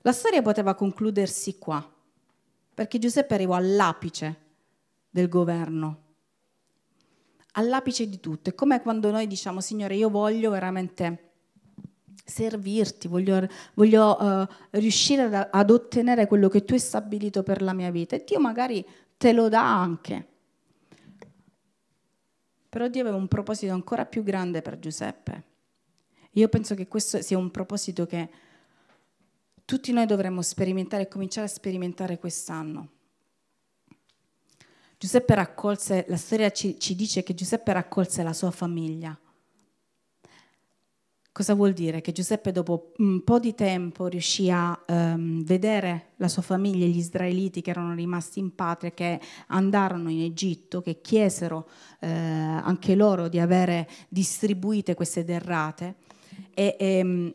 [0.00, 1.86] La storia poteva concludersi qua
[2.72, 4.36] perché Giuseppe arrivò all'apice
[5.10, 5.98] del governo,
[7.52, 8.48] all'apice di tutto.
[8.48, 11.32] È come quando noi diciamo, Signore, io voglio veramente
[12.24, 17.74] servirti, voglio, voglio uh, riuscire ad, ad, ottenere quello che tu hai stabilito per la
[17.74, 18.16] mia vita.
[18.16, 18.82] E Dio magari
[19.18, 20.28] te lo dà anche.
[22.70, 25.52] Però Dio aveva un proposito ancora più grande per Giuseppe.
[26.34, 28.28] Io penso che questo sia un proposito che
[29.64, 32.88] tutti noi dovremmo sperimentare e cominciare a sperimentare quest'anno.
[34.98, 39.18] Giuseppe raccolse, la storia ci, ci, dice che Giuseppe raccolse la sua famiglia.
[41.30, 42.00] Cosa vuol dire?
[42.00, 46.98] Che Giuseppe dopo un po' di tempo riuscì a um, vedere la sua famiglia, gli
[46.98, 51.68] israeliti che erano rimasti in patria, che andarono in Egitto, che chiesero
[52.00, 55.96] eh, anche loro di avere distribuite queste derrate.
[56.52, 57.34] E, e, ehm,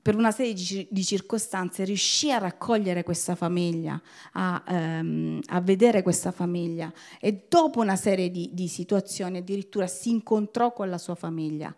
[0.00, 4.00] per una serie di, circostanze riuscì a raccogliere questa famiglia,
[4.32, 6.90] a, um, a, vedere questa famiglia
[7.20, 11.74] e dopo una serie di, di situazioni addirittura si incontrò con la sua famiglia.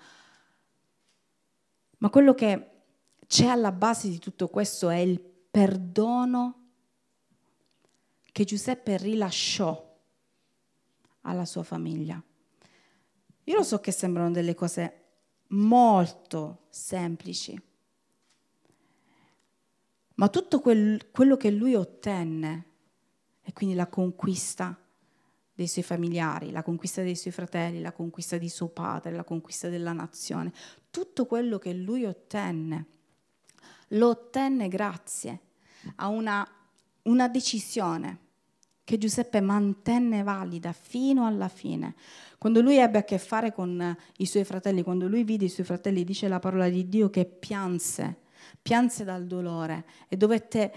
[1.99, 2.71] Ma quello che
[3.27, 6.69] c'è alla base di tutto questo è il perdono
[8.31, 9.99] che Giuseppe rilasciò
[11.23, 12.23] alla sua famiglia.
[13.45, 15.00] Io lo so che sembrano delle cose
[15.51, 17.61] molto semplici,
[20.15, 22.67] ma tutto quel, quello che lui ottenne,
[23.43, 24.79] e quindi la conquista
[25.53, 29.69] dei suoi familiari, la conquista dei suoi fratelli, la conquista di suo padre, la conquista
[29.69, 30.53] della nazione,
[30.91, 32.87] tutto quello che lui ottenne,
[33.89, 35.41] lo ottenne grazie
[35.97, 36.47] a una,
[37.03, 38.29] una decisione
[38.91, 41.95] che Giuseppe mantenne valida fino alla fine.
[42.39, 45.65] Quando lui ebbe a che fare con i suoi fratelli, quando lui vide i suoi
[45.65, 48.17] fratelli, dice la parola di Dio che pianse
[48.61, 50.73] pianse dal dolore e dovette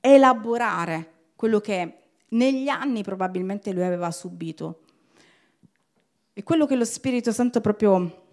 [0.00, 4.80] elaborare quello che negli anni probabilmente lui aveva subito.
[6.32, 8.28] E quello che lo Spirito Santo proprio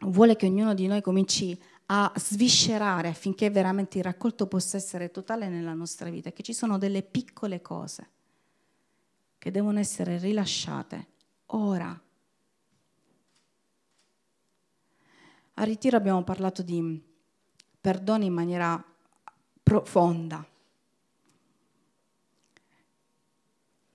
[0.00, 5.48] vuole che ognuno di noi cominci a sviscerare affinché veramente il raccolto possa essere totale
[5.48, 8.10] nella nostra vita, che ci sono delle piccole cose
[9.46, 11.06] che devono essere rilasciate
[11.50, 12.02] ora.
[15.54, 17.00] A ritiro abbiamo parlato di
[17.80, 18.84] perdono in maniera
[19.62, 20.44] profonda.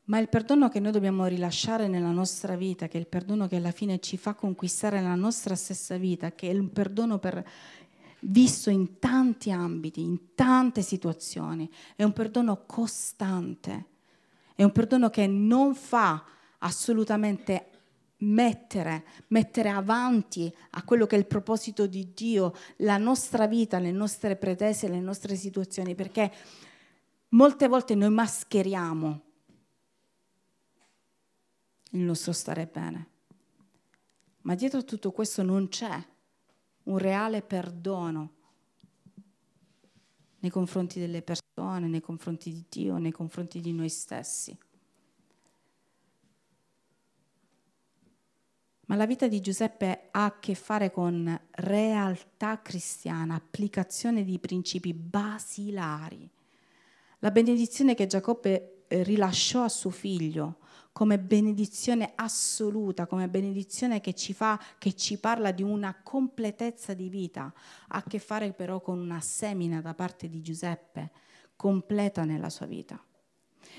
[0.03, 3.57] Ma il perdono che noi dobbiamo rilasciare nella nostra vita, che è il perdono che
[3.57, 7.45] alla fine ci fa conquistare la nostra stessa vita, che è un perdono per,
[8.19, 13.89] visto in tanti ambiti, in tante situazioni, è un perdono costante,
[14.61, 16.23] è un perdono che non fa
[16.59, 17.69] assolutamente
[18.17, 23.91] mettere, mettere avanti a quello che è il proposito di Dio, la nostra vita, le
[23.91, 26.31] nostre pretese, le nostre situazioni, perché
[27.29, 29.21] molte volte noi mascheriamo
[31.93, 33.07] il nostro stare bene,
[34.41, 36.05] ma dietro a tutto questo non c'è
[36.83, 38.35] un reale perdono
[40.41, 44.57] nei confronti delle persone, nei confronti di Dio, nei confronti di noi stessi.
[48.85, 54.93] Ma la vita di Giuseppe ha a che fare con realtà cristiana, applicazione di principi
[54.93, 56.29] basilari.
[57.19, 60.57] La benedizione che Giacobbe eh, rilasciò a suo figlio
[60.91, 67.09] come benedizione assoluta, come benedizione che ci, fa, che ci parla di una completezza di
[67.09, 67.53] vita,
[67.87, 71.11] ha a che fare però con una semina da parte di Giuseppe,
[71.55, 73.01] completa nella sua vita.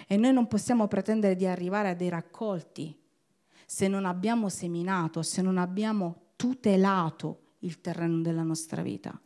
[0.07, 2.99] E noi non possiamo pretendere di arrivare a dei raccolti
[3.67, 9.19] se non abbiamo seminato, se non abbiamo tutelato il terreno della nostra vita.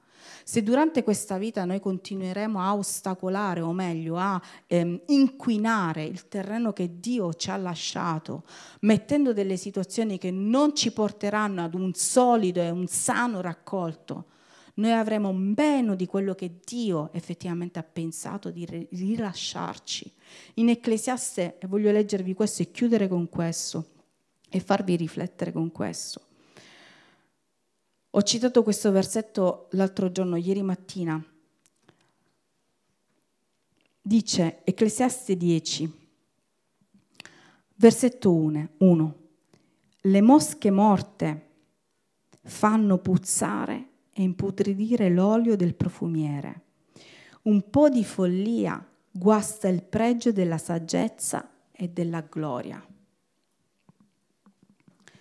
[0.44, 6.72] Se durante questa vita noi continueremo a ostacolare, o meglio, a ehm, inquinare il terreno
[6.72, 8.44] che Dio ci ha lasciato,
[8.80, 14.26] mettendo delle situazioni che non ci porteranno ad un solido e un sano raccolto,
[14.74, 20.12] noi avremo meno di quello che Dio effettivamente ha pensato di rilasciarci.
[20.54, 23.86] In Ecclesiaste, e voglio leggervi questo e chiudere con questo,
[24.48, 26.25] e farvi riflettere con questo.
[28.16, 31.22] Ho citato questo versetto l'altro giorno, ieri mattina.
[34.00, 36.08] Dice Ecclesiaste 10,
[37.74, 39.14] versetto 1.
[40.00, 41.48] Le mosche morte
[42.40, 46.62] fanno puzzare e imputridire l'olio del profumiere.
[47.42, 52.82] Un po' di follia guasta il pregio della saggezza e della gloria.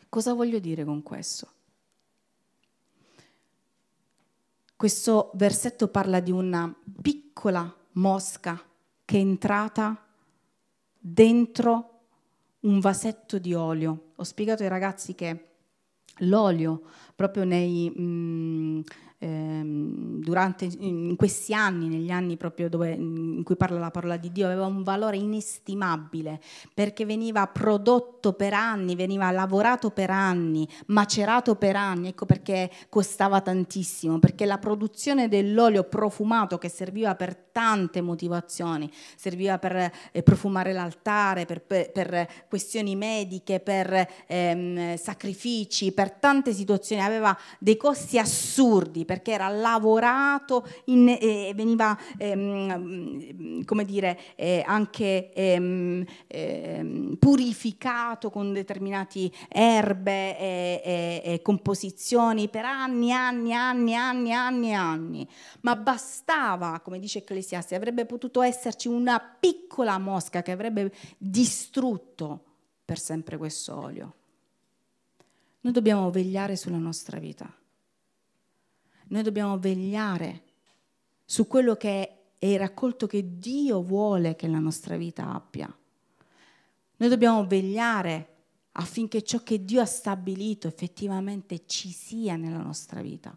[0.08, 1.55] Cosa voglio dire con questo?
[4.78, 8.62] Questo versetto parla di una piccola mosca
[9.06, 10.06] che è entrata
[11.00, 11.92] dentro
[12.62, 14.12] un vasetto di olio.
[14.16, 15.52] Ho spiegato ai ragazzi che
[16.20, 16.82] l'olio,
[17.16, 18.82] proprio nei, mh, mm,
[19.18, 24.32] ehm, durante in questi anni, negli anni proprio dove, in cui parla la parola di
[24.32, 26.42] Dio, aveva un valore inestimabile
[26.74, 33.42] perché veniva prodotto per anni, veniva lavorato per anni, macerato per anni, ecco perché costava
[33.42, 40.74] tantissimo, perché la produzione dell'olio profumato che serviva per tante motivazioni, serviva per eh, profumare
[40.74, 48.20] l'altare, per, per, per, questioni mediche, per ehm, sacrifici, per tante situazioni, aveva dei costi
[48.20, 58.30] assurdi perché era lavorato e eh, veniva, ehm, come dire, eh, anche ehm, ehm, purificato
[58.30, 65.28] con determinate erbe e, e, e composizioni per anni, anni, anni, anni, anni, anni.
[65.62, 72.44] Ma bastava, come dice Ecclesiastes, avrebbe potuto esserci una piccola mosca che avrebbe distrutto
[72.84, 74.14] per sempre questo olio.
[75.62, 77.52] Noi dobbiamo vegliare sulla nostra vita.
[79.08, 80.44] Noi dobbiamo vegliare
[81.24, 81.90] su quello che
[82.38, 85.74] è il raccolto che Dio vuole che la nostra vita abbia.
[86.98, 88.34] Noi dobbiamo vegliare
[88.74, 93.36] affinché ciò che Dio ha stabilito effettivamente ci sia nella nostra vita.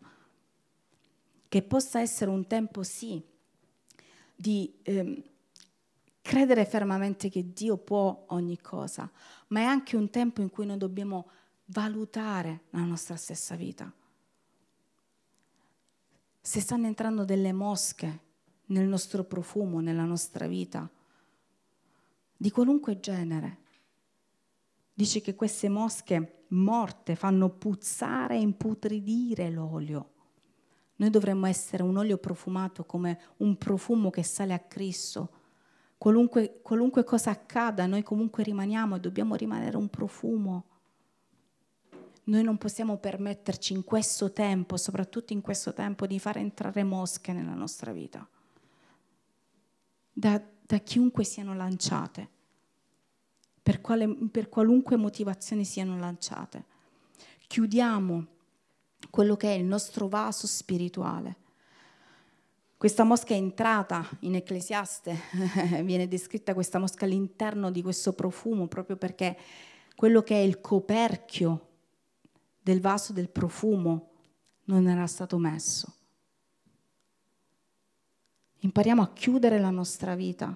[1.49, 3.23] Che possa essere un tempo, sì,
[4.35, 5.23] di eh,
[6.21, 9.11] credere fermamente che Dio può ogni cosa,
[9.49, 11.31] ma è anche un tempo in cui noi dobbiamo
[11.67, 13.93] valutare la nostra stessa vita
[16.49, 18.21] se stanno entrando delle mosche
[18.69, 20.91] nel nostro profumo, nella nostra vita,
[22.35, 23.59] di qualunque genere.
[24.95, 30.13] Dice che queste mosche morte fanno puzzare e imputridire l'olio.
[30.97, 35.31] Noi dovremmo essere un olio profumato come un profumo che sale a Cristo.
[35.99, 40.78] Qualunque, qualunque cosa accada, noi comunque rimaniamo e dobbiamo rimanere un profumo
[42.29, 47.33] noi non possiamo permetterci in questo tempo, soprattutto in questo tempo, di far entrare mosche
[47.33, 48.27] nella nostra vita,
[50.13, 52.29] da, da chiunque siano lanciate,
[53.63, 56.65] per, quale, per qualunque motivazione siano lanciate.
[57.47, 58.27] Chiudiamo
[59.11, 61.37] quello che è il nostro vaso spirituale.
[62.77, 65.17] Questa mosca è entrata in Ecclesiaste,
[65.83, 69.37] viene descritta questa mosca all'interno di questo profumo proprio perché
[69.97, 71.68] quello che è il coperchio
[72.69, 74.11] del vaso del profumo
[74.65, 75.95] non era stato messo.
[78.59, 80.55] Impariamo a chiudere la nostra vita,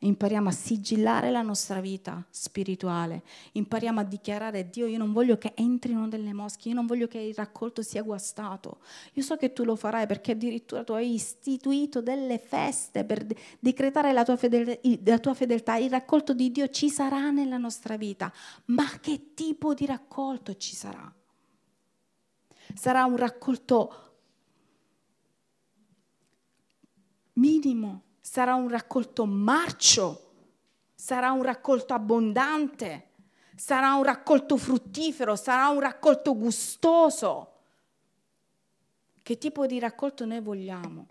[0.00, 3.22] impariamo a sigillare la nostra vita spirituale,
[3.52, 7.18] impariamo a dichiarare Dio io non voglio che entrino delle mosche, io non voglio che
[7.18, 8.78] il raccolto sia guastato,
[9.14, 13.26] io so che tu lo farai perché addirittura tu hai istituito delle feste per
[13.58, 17.96] decretare la tua, fedeltà, la tua fedeltà, il raccolto di Dio ci sarà nella nostra
[17.96, 18.32] vita,
[18.66, 21.12] ma che tipo di raccolto ci sarà?
[22.74, 24.10] Sarà un raccolto
[27.34, 30.32] minimo, sarà un raccolto marcio,
[30.94, 33.08] sarà un raccolto abbondante,
[33.56, 37.46] sarà un raccolto fruttifero, sarà un raccolto gustoso.
[39.22, 41.06] Che tipo di raccolto noi vogliamo?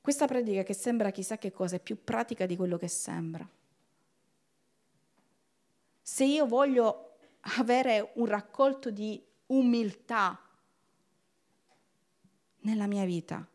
[0.00, 3.48] Questa predica che sembra chissà che cosa è più pratica di quello che sembra.
[6.00, 7.16] Se io voglio
[7.58, 10.40] avere un raccolto di umiltà
[12.62, 13.46] nella mia vita,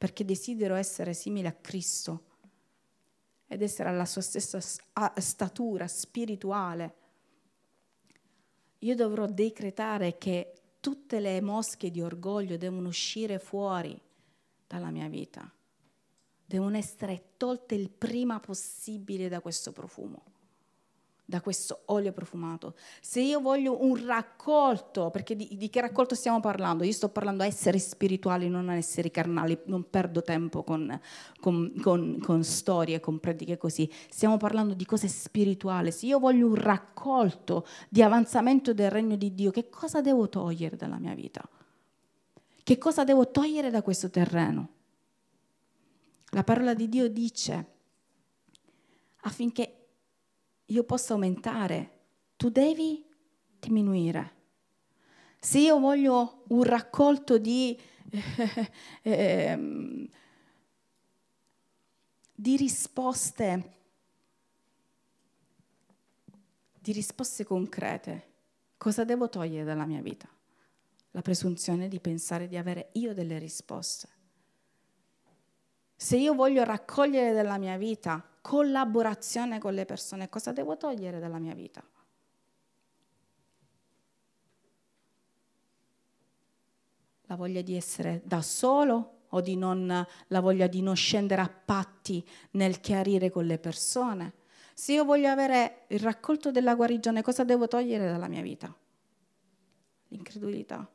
[0.00, 2.24] perché desidero essere simile a Cristo
[3.46, 6.94] ed essere alla sua stessa statura spirituale,
[8.78, 14.00] io dovrò decretare che tutte le mosche di orgoglio devono uscire fuori
[14.66, 15.52] dalla mia vita.
[16.46, 20.24] Devono essere tolte il prima possibile da questo profumo,
[21.30, 22.74] da questo olio profumato.
[23.00, 26.82] Se io voglio un raccolto, perché di, di che raccolto stiamo parlando?
[26.82, 31.00] Io sto parlando a esseri spirituali, non a esseri carnali, non perdo tempo con,
[31.40, 33.88] con, con, con storie, con prediche così.
[34.10, 35.92] Stiamo parlando di cose spirituali.
[35.92, 40.76] Se io voglio un raccolto di avanzamento del regno di Dio, che cosa devo togliere
[40.76, 41.48] dalla mia vita?
[42.62, 44.68] Che cosa devo togliere da questo terreno?
[46.32, 47.78] La parola di Dio dice
[49.22, 49.79] affinché
[50.70, 51.98] io possa aumentare,
[52.36, 53.04] tu devi
[53.58, 54.38] diminuire.
[55.38, 57.78] Se io voglio un raccolto di,
[59.02, 60.08] eh,
[62.34, 63.72] di risposte,
[66.78, 68.28] di risposte concrete,
[68.76, 70.28] cosa devo togliere dalla mia vita?
[71.12, 74.08] La presunzione di pensare di avere io delle risposte.
[75.96, 81.38] Se io voglio raccogliere dalla mia vita collaborazione con le persone, cosa devo togliere dalla
[81.38, 81.82] mia vita?
[87.24, 92.26] La voglia di essere da solo o non, la voglia di non scendere a patti
[92.52, 94.34] nel chiarire con le persone?
[94.74, 98.74] Se io voglio avere il raccolto della guarigione, cosa devo togliere dalla mia vita?
[100.08, 100.90] L'incredulità.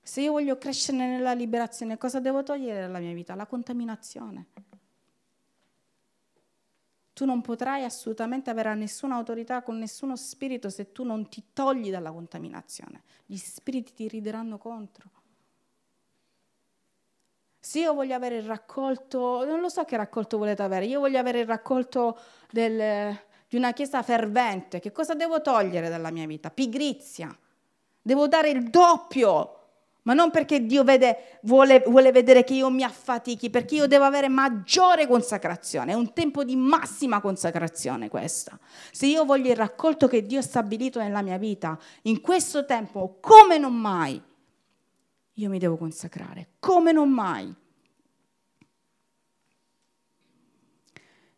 [0.00, 3.34] Se io voglio crescere nella liberazione, cosa devo togliere dalla mia vita?
[3.36, 4.46] La contaminazione.
[7.12, 11.90] Tu non potrai assolutamente avere nessuna autorità con nessuno spirito se tu non ti togli
[11.90, 13.02] dalla contaminazione.
[13.26, 15.10] Gli spiriti ti rideranno contro.
[17.58, 21.18] Se io voglio avere il raccolto, non lo so che raccolto volete avere, io voglio
[21.18, 22.18] avere il raccolto
[22.50, 23.16] del,
[23.48, 26.50] di una chiesa fervente, che cosa devo togliere dalla mia vita?
[26.50, 27.36] Pigrizia.
[28.00, 29.61] Devo dare il doppio
[30.02, 34.04] ma non perché Dio vede, vuole, vuole, vedere che io mi affatichi, perché io devo
[34.04, 38.58] avere maggiore consacrazione, è un tempo di massima consacrazione questa.
[38.90, 43.18] Se io voglio il raccolto che Dio ha stabilito nella mia vita, in questo tempo,
[43.20, 44.20] come non mai,
[45.34, 47.54] io mi devo consacrare, come non mai.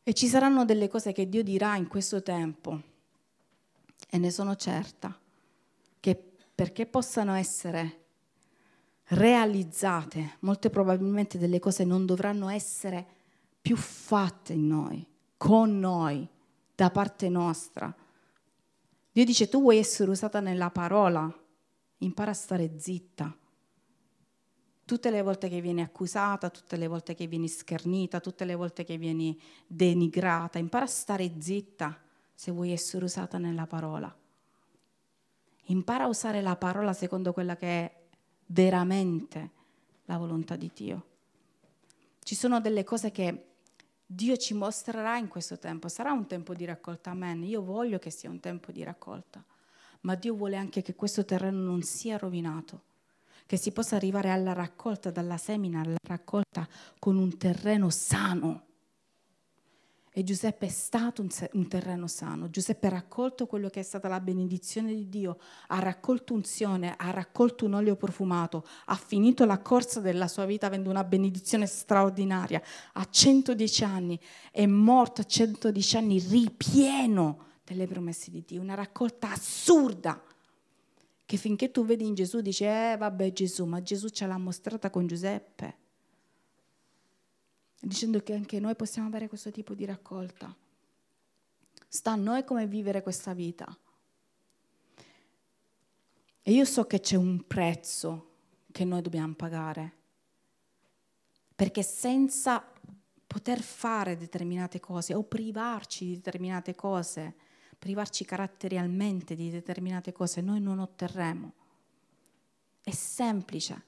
[0.06, 2.80] E ci saranno delle cose che Dio dirà in questo tempo,
[4.08, 5.18] e ne sono certa,
[6.00, 8.03] che perché possano essere
[9.14, 13.06] realizzate, molte probabilmente delle cose non dovranno essere
[13.60, 15.06] più fatte in noi,
[15.36, 16.28] con noi,
[16.74, 17.94] da parte nostra.
[19.12, 21.32] Dio dice tu vuoi essere usata nella parola,
[21.98, 23.34] impara a stare zitta.
[24.84, 28.84] Tutte le volte che vieni accusata, tutte le volte che vieni schernita, tutte le volte
[28.84, 31.98] che vieni denigrata, impara a stare zitta
[32.34, 34.14] se vuoi essere usata nella parola.
[35.68, 38.03] Impara a usare la parola secondo quella che è
[38.47, 39.51] veramente
[40.05, 41.07] la volontà di Dio.
[42.22, 43.47] Ci sono delle cose che
[44.07, 45.88] Dio ci mostrerà in questo tempo.
[45.88, 47.42] Sarà un tempo di raccolta, amen.
[47.45, 49.45] Io voglio che sia un tempo di raccolta,
[50.03, 52.82] ma Dio vuole anche che questo terreno non sia rovinato,
[53.47, 56.68] che si possa arrivare alla raccolta, dalla semina alla raccolta
[56.99, 58.66] con un terreno sano
[60.16, 62.48] e Giuseppe è stato un, terreno sano.
[62.48, 67.10] Giuseppe ha raccolto quello che è stata la benedizione di Dio, ha raccolto unzione, ha
[67.10, 72.62] raccolto un olio profumato, ha finito la corsa della sua vita avendo una benedizione straordinaria.
[72.92, 74.20] A 110 anni
[74.52, 80.22] è morto a 110 anni ripieno delle promesse di Dio, una raccolta assurda
[81.26, 84.90] che finché tu vedi in Gesù dici, eh vabbè Gesù, ma Gesù ce l'ha mostrata
[84.90, 85.82] con Giuseppe
[87.85, 90.55] dicendo che anche noi possiamo avere questo tipo di raccolta.
[91.89, 93.76] Sta a noi come vivere questa vita.
[96.43, 98.32] E io so che c'è un prezzo
[98.70, 99.93] che noi dobbiamo pagare,
[101.55, 102.62] perché senza
[103.26, 107.35] poter fare determinate cose o privarci di determinate cose,
[107.78, 111.53] privarci caratterialmente di determinate cose, noi non otterremo.
[112.82, 113.85] È semplice,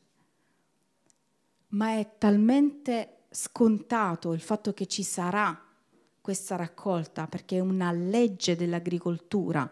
[1.68, 5.64] ma è talmente scontato il fatto che ci sarà
[6.20, 9.70] questa raccolta, perché è una legge dell'agricoltura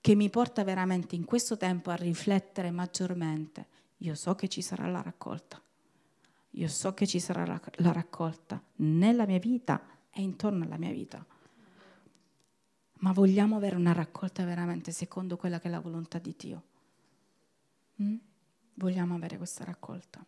[0.00, 3.66] che mi porta veramente in questo tempo a riflettere maggiormente.
[3.98, 5.60] Io so che ci sarà la raccolta,
[6.50, 11.24] io so che ci sarà la, raccolta nella mia vita e intorno alla mia vita.
[13.00, 16.62] Ma vogliamo avere una raccolta veramente secondo quella che è la volontà di Dio?
[18.00, 18.16] Mm?
[18.74, 20.24] Vogliamo avere questa raccolta.